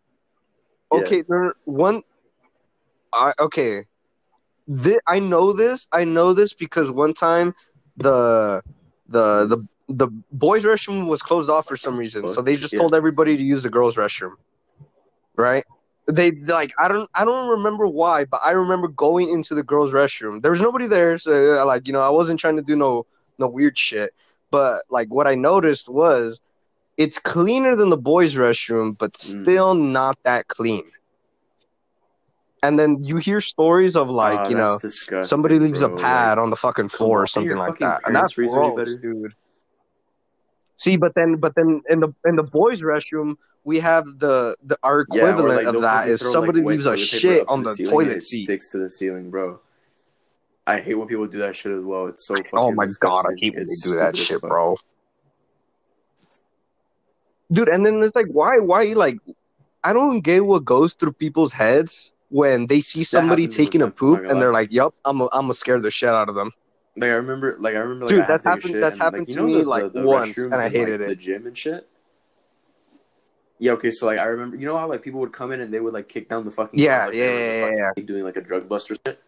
[0.92, 1.00] Yeah.
[1.00, 2.02] Okay, there one.
[3.14, 3.86] I okay.
[5.08, 5.88] I know this.
[5.92, 7.54] I know this because one time
[7.98, 8.62] the
[9.08, 12.80] the the the boys' restroom was closed off for some reason, so they just Yeah.
[12.80, 14.34] told everybody to use the girls' restroom.
[15.36, 15.64] Right?
[16.10, 19.94] They like I don't I don't remember why, but I remember going into the girls'
[19.94, 20.42] restroom.
[20.42, 23.06] There was nobody there, so like you know I wasn't trying to do no
[23.38, 24.14] no weird shit.
[24.52, 26.40] But like what I noticed was
[26.98, 29.44] it's cleaner than the boys' restroom, but Mm.
[29.44, 30.92] still not that clean.
[32.64, 34.80] And then you hear stories of like, Ah, you know,
[35.22, 35.94] somebody leaves bro.
[35.94, 38.02] a pad Like, on the fucking floor or something like that.
[38.06, 39.34] And that's raise you gross, dude.
[40.76, 44.78] See, but then but then in the in the boys' restroom, we have the the
[44.84, 47.46] our yeah, equivalent like, of they'll that fucking throw, somebody like, leaves a paper shit
[47.48, 48.44] on the ceiling and toilet it seat.
[48.46, 49.60] sticks to the ceiling, bro.
[50.66, 52.08] I hate when people do that shit as well.
[52.08, 52.60] It's so fucking.
[52.60, 53.38] Oh my god, I disgusting.
[53.38, 54.50] hate when they do that shit, fuck.
[54.50, 54.76] bro.
[57.52, 59.18] Dude, and then it's like, why, why, like,
[59.84, 63.66] I don't get what goes through people's heads when they see somebody happens all the
[63.66, 65.80] taking a time, I'm not poop and they're like, "Yup, I'm, a, I'm gonna scare
[65.80, 66.52] the shit out of them."
[66.98, 68.94] Like I remember, like I remember, like Dude, I that's to take a happened- that's
[68.94, 71.10] and, like, happened you to me, the, like, the, the once, and I hated like,
[71.10, 71.10] it.
[71.10, 71.88] The gym and shit.
[73.60, 75.74] Yeah, okay, so like I remember, you know how like people would come in and
[75.74, 78.04] they would like kick down the fucking Yeah, doors, like, yeah, like, yeah, fucking, yeah.
[78.04, 79.20] doing like a drug buster shit.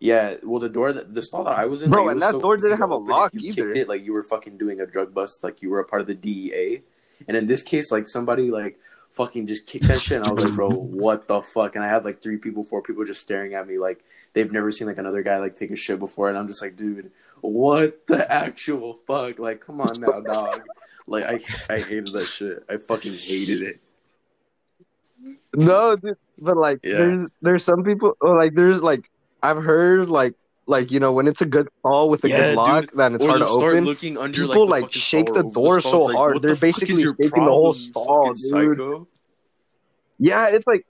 [0.00, 2.32] Yeah, well, the door that the stall that I was in, Bro, like, and that
[2.32, 3.68] so door didn't have a lock you either.
[3.68, 6.02] Kicked it like you were fucking doing a drug bust, like you were a part
[6.02, 6.82] of the DEA.
[7.26, 8.78] And in this case, like somebody like
[9.12, 11.74] fucking just kicked that shit, and I was like, bro, what the fuck?
[11.74, 14.04] And I had like three people, four people just staring at me like
[14.34, 16.76] they've never seen like another guy like take a shit before, and I'm just like,
[16.76, 17.10] dude,
[17.40, 19.38] what the actual fuck?
[19.38, 20.60] Like, come on now, dog.
[21.06, 22.62] Like, I I hated that shit.
[22.68, 23.80] I fucking hated it.
[25.54, 26.98] No, dude, but like, Yeah.
[26.98, 29.10] there's there's some people, or like, there's like,
[29.42, 30.34] I've heard like,
[30.68, 32.90] like you know, when it's a good stall with a Yeah, good lock, dude.
[32.98, 33.84] then it's or hard to start open.
[33.84, 35.92] looking under People like, like shake the door stall.
[35.92, 38.38] so like, hard, they're the basically your shaking the whole stall, dude.
[38.78, 39.08] Psycho?
[40.18, 40.84] Yeah, it's like,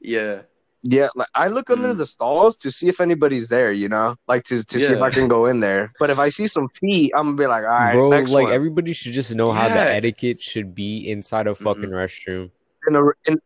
[0.00, 0.42] Yeah.
[0.82, 1.98] yeah, like I look under Mm.
[1.98, 5.10] the stalls to see if anybody's there, you know, like to to see if I
[5.10, 5.92] can go in there.
[6.00, 8.44] But if I see some feet, I'm gonna be like, all right, Bro, next like
[8.44, 8.52] one.
[8.52, 12.02] everybody should just know how the etiquette should be inside a fucking Mhm.
[12.02, 12.50] restroom.
[12.88, 13.40] in a, in,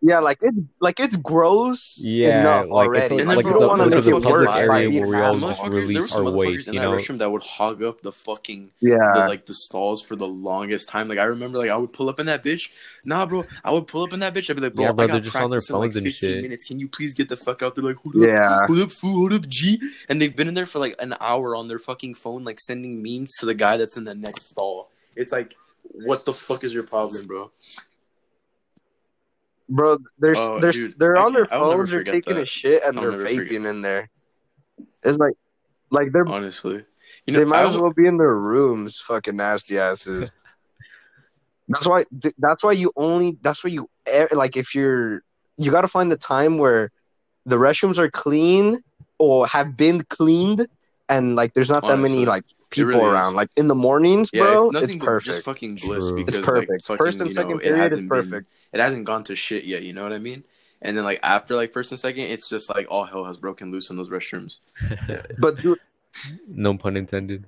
[0.00, 3.02] yeah, like it's like it's gross Yeah, enough like already.
[3.02, 4.90] it's a, And then, like bro, it's a, wanna like make it's a public area
[4.90, 5.58] where we The all animals.
[5.58, 6.92] just motherfuckers, there release were some our motherfuckers waste, in you that know?
[6.92, 10.88] restroom that would hog up the fucking yeah, the like the stalls for the longest
[10.88, 11.08] time.
[11.08, 12.70] Like I remember, like I would pull up in that bitch.
[13.04, 14.48] Nah, bro, I would pull up in that bitch.
[14.50, 15.92] I'd be like, bro, Yeah, bro, I got they're just on their practice in, like
[15.92, 16.42] phones and 15 shit.
[16.42, 16.64] minutes.
[16.64, 17.84] Can you please get the fuck out there?
[17.84, 18.66] Like, hold up, yeah.
[18.66, 19.80] hold up, fool, hold up, G.
[20.08, 23.02] And they've been in there for like an hour on their fucking phone, like sending
[23.02, 24.90] memes to the guy that's in the next stall.
[25.16, 27.50] It's like, what the fuck is your problem, bro?
[29.68, 32.44] Bro, they're Oh, they're dude, they're on their can't- I'll never phones, they're taking that.
[32.44, 33.64] a shit, and I'll they're vaping forget.
[33.66, 34.10] in there.
[35.02, 35.34] It's like,
[35.90, 36.84] like they're Honestly,
[37.26, 40.32] you know, they might as well be in their rooms, fucking nasty asses.
[41.68, 42.04] that's why.
[42.38, 43.36] That's why you only.
[43.42, 45.22] That's why you eh, like if you're.
[45.60, 46.90] You got to find the time where
[47.44, 48.80] the restrooms are clean
[49.18, 50.66] or have been cleaned,
[51.08, 53.12] and like there's not that many like people really is.
[53.12, 53.34] around.
[53.34, 55.26] Like in the mornings, yeah, bro, it's nothing it's but perfect.
[55.26, 56.16] just fucking bliss True.
[56.16, 56.70] because it's perfect.
[56.70, 58.48] Like, fucking, First and you know, second it period is hasn't been- perfect.
[58.72, 59.82] it hasn't gone to shit yet.
[59.82, 60.44] You know what I mean?
[60.82, 63.72] And then like after like first and second, it's just like all hell has broken
[63.72, 64.58] loose in those restrooms.
[65.38, 65.78] But dude,
[66.48, 67.46] no pun intended.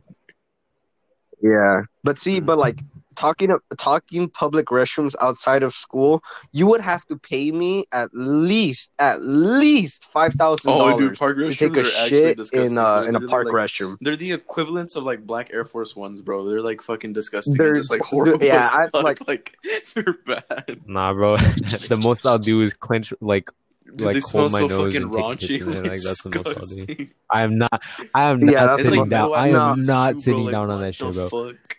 [1.42, 2.80] Yeah, but see, but like
[3.16, 8.90] talking talking public restrooms outside of school, you would have to pay me at least
[8.98, 13.46] at least five thousand Oh, dollars to take a shit in uh, in a park
[13.46, 13.96] like- restroom.
[14.00, 16.48] They're the equivalents of like black Air Force Ones, bro.
[16.48, 17.54] They're like fucking disgusting.
[17.54, 18.44] They're- They're just like horrible.
[18.44, 19.02] yeah, I- fuck.
[19.04, 19.56] like- like
[19.94, 20.80] they're bad.
[20.86, 21.36] Nah, bro.
[21.36, 23.50] the most I'll do is clench like
[23.96, 25.58] Dude, Like, they smell hold my so nose fucking and take a raunchy.
[25.58, 26.86] piss like, like, that's the most I'll do.
[26.86, 27.10] disgusting.
[27.28, 27.82] I am not
[28.14, 29.28] I am not that's sitting like down.
[29.30, 29.68] no I ass no.
[29.68, 30.50] am not too, sitting bro.
[30.52, 31.28] down Like, on that shit, bro.
[31.28, 31.76] Fuck?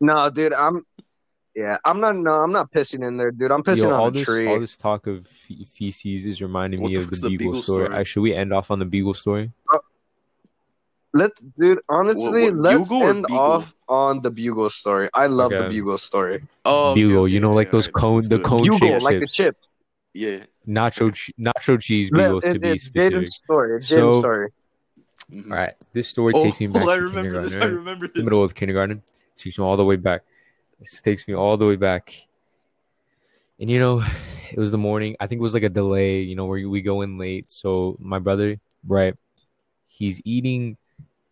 [0.00, 0.84] No, dude, I'm.
[1.54, 2.16] Yeah, I'm not.
[2.16, 3.50] No, I'm not pissing in there, dude.
[3.50, 4.46] I'm pissing Yo, all on a this tree.
[4.46, 7.46] all this talk of fe- feces is reminding What me the of the the Bugle,
[7.52, 7.84] Bugle story.
[7.86, 7.98] story?
[8.00, 9.50] Uh, should we end off on the Bugle story?
[11.12, 11.80] Let's, dude.
[11.88, 15.08] Honestly, what, let's end off on the bugle story.
[15.12, 15.68] I love the Okay.
[15.68, 16.44] bugle story.
[16.64, 18.78] Oh, okay, Bugle, okay, you know, yeah, like those yeah, cone- the do cone- Bugle,
[18.78, 19.32] shaped like the chips.
[19.34, 19.56] chip.
[20.14, 20.44] Yeah.
[20.68, 23.18] Nacho che- nacho cheese Let- Bugles to it- be it's specific.
[23.18, 23.76] Jaden's story.
[23.78, 24.48] It's So- Jaden's story.
[25.32, 27.42] All right, this story Oh, takes me back I to remember kindergarten.
[27.42, 27.56] this.
[27.56, 27.72] I right?
[27.72, 28.24] remember the this.
[28.24, 29.02] middle of kindergarten.
[29.40, 30.22] Takes me all the way back.
[30.78, 32.14] This takes me all the way back.
[33.58, 34.02] And you know,
[34.52, 35.16] it was the morning.
[35.20, 36.20] I think it was like a delay.
[36.20, 37.50] You know, where we go in late.
[37.50, 39.14] So my brother, right,
[39.86, 40.76] he's eating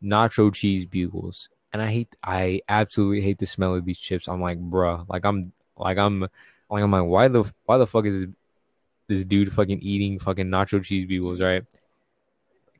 [0.02, 2.14] nacho cheese bugles, and I hate.
[2.22, 4.28] I absolutely hate the smell of these chips.
[4.28, 6.20] I'm like, bruh, like I'm, like I'm,
[6.70, 8.30] like I'm like, why the, why the fuck is this,
[9.06, 11.64] this dude fucking eating fucking nacho cheese bugles, right?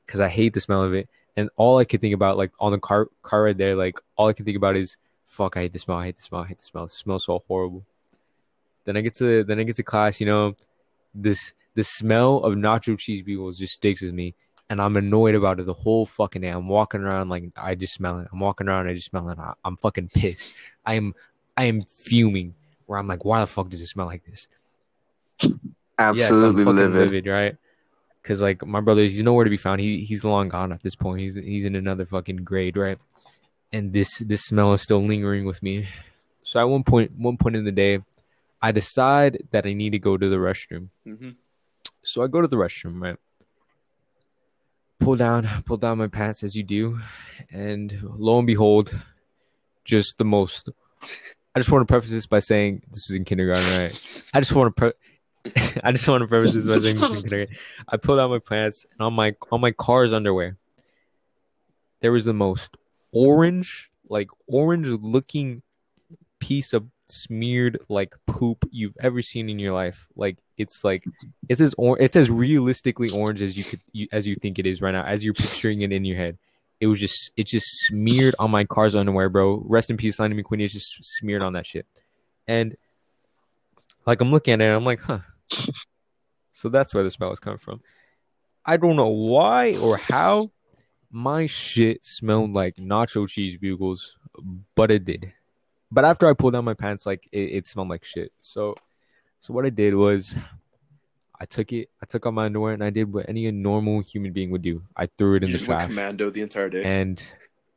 [0.07, 1.09] Because I hate the smell of it.
[1.37, 4.29] And all I could think about, like on the car car right there, like all
[4.29, 4.97] I could think about is,
[5.29, 6.85] fuck, I hate the smell, I hate the smell, I hate the smell.
[6.85, 7.85] It smells so horrible.
[8.85, 10.57] Then I get to then I get to class, you know,
[11.15, 14.35] this the smell of nacho cheese bugles just sticks with me,
[14.71, 16.49] and I'm annoyed about it the whole fucking day.
[16.49, 18.29] I'm walking around like I just smell it.
[18.33, 19.39] I'm walking around, I just smell it.
[19.39, 20.55] I, I'm fucking pissed.
[20.85, 21.15] I am
[21.57, 22.55] I am fuming.
[22.87, 24.49] Where I'm like, why the fuck does it smell like this?
[25.99, 26.95] Absolutely yes, livid.
[26.95, 27.57] livid, right?
[28.23, 29.81] Because like my brother, he's nowhere to be found.
[29.81, 31.21] He he's long gone at this point.
[31.21, 32.99] He's he's in another fucking grade, right?
[33.73, 35.89] And this this smell is still lingering with me.
[36.43, 38.01] So at one point, one point in the day,
[38.63, 40.89] I decide that I need to go to the restroom.
[41.07, 41.37] Mhm.
[42.03, 43.17] So I go to the restroom, right?
[45.01, 46.99] Pull down, pull down my pants as you do,
[47.51, 48.99] and lo and behold,
[49.85, 50.71] just the most.
[51.55, 54.25] I just want to preface this by saying this was in kindergarten, right?
[54.35, 55.53] I just want to pre-
[55.85, 57.57] I just want to preface this by saying this was in kindergarten.
[57.89, 60.57] I pulled out my pants and on my on my car's underwear,
[62.01, 62.77] there was the most
[63.13, 65.63] orange, like orange looking
[66.39, 70.09] piece of smeared like poop you've ever seen in your life.
[70.17, 71.05] Like it's like
[71.49, 74.67] it's as or- it's as realistically orange as you could you, as you think it
[74.67, 76.39] is right now, as you're picturing it in your head.
[76.81, 79.63] It was just it just smeared on my car's underwear, bro.
[79.67, 80.63] Rest in peace, Lightning McQueen.
[80.63, 81.87] It's just smeared on that shit.
[82.47, 82.77] And
[84.07, 85.21] like I'm looking at it, I'm like, huh.
[86.53, 87.81] So that's where the smell is coming from.
[88.67, 90.51] I don't know why or how
[91.11, 94.17] my shit smelled like nacho cheese bugles,
[94.75, 95.33] but it did.
[95.91, 98.31] But after I pulled down my pants, like it, it smelled like shit.
[98.41, 98.75] So,
[99.41, 100.37] so what I did was,
[101.41, 104.33] I took it, I took out my underwear, and I did what any normal human
[104.33, 104.83] being would do.
[104.97, 106.83] I threw it in You the just went trash, commando the entire day.
[106.85, 107.23] and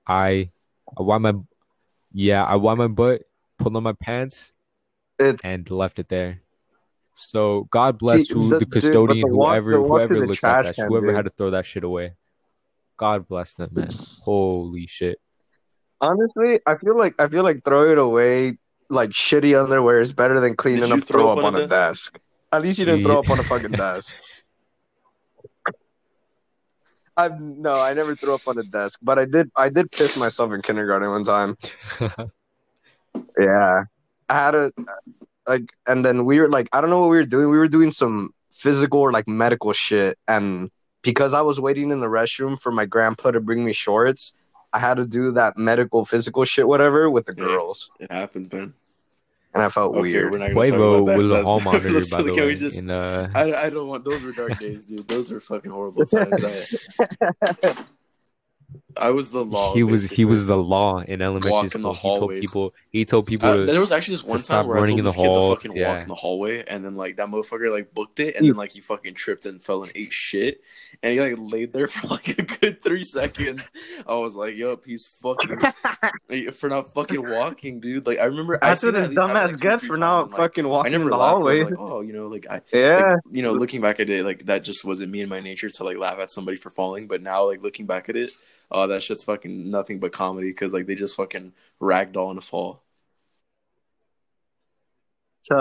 [0.05, 0.49] I,
[0.97, 1.33] I wiped my,
[2.11, 3.21] yeah, I wiped my butt,
[3.59, 4.51] pulled on my pants,
[5.19, 6.41] It- and left it there.
[7.13, 10.07] So God bless See, who the- the, dude, custodian, the walk- whoever the walk to
[10.07, 11.15] whoever looked at that, can, whoever dude.
[11.15, 12.13] had to throw that shit away.
[13.01, 13.89] God bless them, man.
[14.23, 15.19] Holy shit.
[15.99, 18.57] Honestly, I feel like I feel like throwing it away
[18.89, 21.61] like shitty underwear is better than cleaning you up throw throw up up on on
[21.61, 22.19] a a desk.
[22.51, 23.07] At least you didn't Yeah.
[23.07, 24.15] throw up on a fucking desk.
[27.17, 29.51] I've no, I never threw up on a desk, but I did.
[29.55, 31.57] I did piss myself in kindergarten one time.
[33.39, 33.83] Yeah,
[34.29, 34.71] I had a
[35.47, 37.49] like, and then we were like, I don't know what we were doing.
[37.49, 40.69] We were doing some physical or like medical shit, and
[41.01, 44.33] because I was waiting in the restroom for my grandpa to bring me shorts,
[44.73, 48.73] I had to do that medical physical shit, whatever, with the girls, It happens, man.
[49.53, 50.31] and I felt Okay, weird.
[50.31, 51.17] we're not gonna talk Quavo about that.
[51.17, 52.45] was a That- hall monitor, by the can way.
[52.47, 55.07] we just- in, uh, I, I don't want those were dark days, dude.
[55.07, 56.77] Those were fucking horrible times.
[57.41, 57.75] I,
[58.97, 59.73] I was the law.
[59.73, 61.81] he was he was the law in elementary Walk in school.
[61.83, 64.67] the He told people he told people Uh, to, there was actually this one time
[64.67, 65.93] where I running told in the this kid to fucking Yeah.
[65.93, 68.71] walk in the hallway, and then like that motherfucker like booked it, and then like
[68.71, 70.61] he fucking tripped and fell and ate shit,
[71.03, 73.71] and he like laid there for like a good three seconds.
[74.07, 75.59] I was like, "Yup, he's fucking
[76.53, 79.25] for not fucking walking, dude." Like I remember I That's seen what that his at
[79.25, 81.09] least happen, dumbass like, two, gets three for not and, like, fucking I walking in
[81.09, 81.21] the laughed.
[81.21, 81.63] I was hallway.
[81.63, 84.45] like, oh, you know, like I, Yeah, like, you know, looking back at it, like
[84.45, 87.07] that just wasn't me and my nature to like laugh at somebody for falling.
[87.07, 88.31] But now, like looking back at it,
[88.71, 92.41] oh, that shit's fucking nothing but comedy because like they just fucking ragdoll in a
[92.41, 92.81] fall.
[95.41, 95.55] so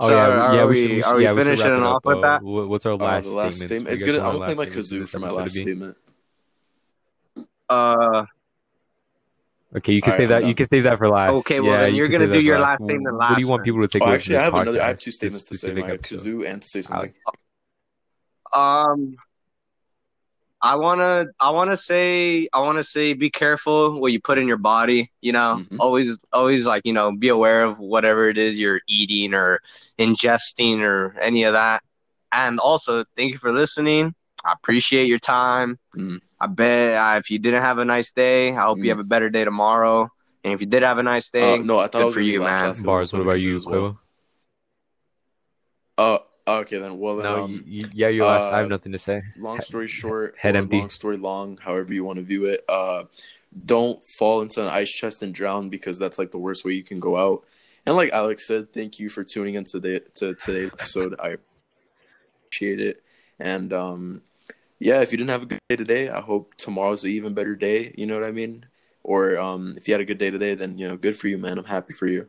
[0.00, 1.96] oh yeah, are yeah, we- should- should- are we yeah, should finishing wrap it off
[1.96, 2.04] up.
[2.04, 2.42] with Uh, that?
[2.42, 3.64] wha- What's our Uh, last the last statements?
[3.66, 3.94] statement.
[3.94, 4.28] It's guys gonna.
[4.28, 5.96] I'm gonna play my kazoo for my last statement.
[7.68, 8.24] uh,
[9.76, 10.46] Okay, you can All save that.
[10.46, 11.32] You can save that for last.
[11.40, 13.64] Okay, well, then you you're can gonna do your last thing What do you want
[13.64, 14.82] people to take Oh, away actually, I from have this another.
[14.82, 15.68] I have two statements to say.
[15.68, 17.12] specific My kazoo and to say something.
[18.54, 19.16] Um,
[20.60, 24.56] I wanna, I wanna say, I wanna say, be careful what you put in your
[24.56, 25.10] body.
[25.20, 25.76] You know, Mhm.
[25.78, 29.60] always, always like you know, be aware of whatever it is you're eating or
[29.98, 31.82] ingesting or any of that.
[32.32, 34.14] And also, thank you for listening.
[34.44, 35.78] I appreciate your time.
[35.96, 36.20] Mm.
[36.40, 38.84] I bet uh, if you didn't have a nice day, I hope Mm.
[38.84, 40.08] you have a better day tomorrow.
[40.44, 42.14] And if you did have a nice day, Uh, no, I thought good I was
[42.14, 42.46] for you, man.
[42.48, 43.12] last 'cause Bars.
[43.12, 43.98] I'm What about you, as well.
[45.96, 46.18] Uh,
[46.56, 46.98] okay then.
[46.98, 48.52] Well, then, No, um, you- yeah, you last.
[48.52, 49.22] I have uh, nothing to say.
[49.38, 50.78] long story short, head empty.
[50.78, 52.64] long story long, however you want to view it.
[52.68, 53.04] Uh,
[53.64, 56.82] don't fall into an ice chest and drown because that's like the worst way you
[56.82, 57.44] can go out.
[57.86, 61.14] And like Alex said, thank you for tuning in today to today's episode.
[61.18, 61.36] I
[62.44, 63.02] appreciate it.
[63.38, 64.22] And um,
[64.78, 67.56] yeah, if you didn't have a good day today, I hope tomorrow's an even better
[67.56, 67.94] day.
[67.96, 68.66] You know what I mean?
[69.02, 71.38] Or um, if you had a good day today, then you know, good for you,
[71.38, 71.56] man.
[71.56, 72.28] I'm happy for you.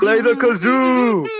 [0.00, 1.39] Play the kazoo.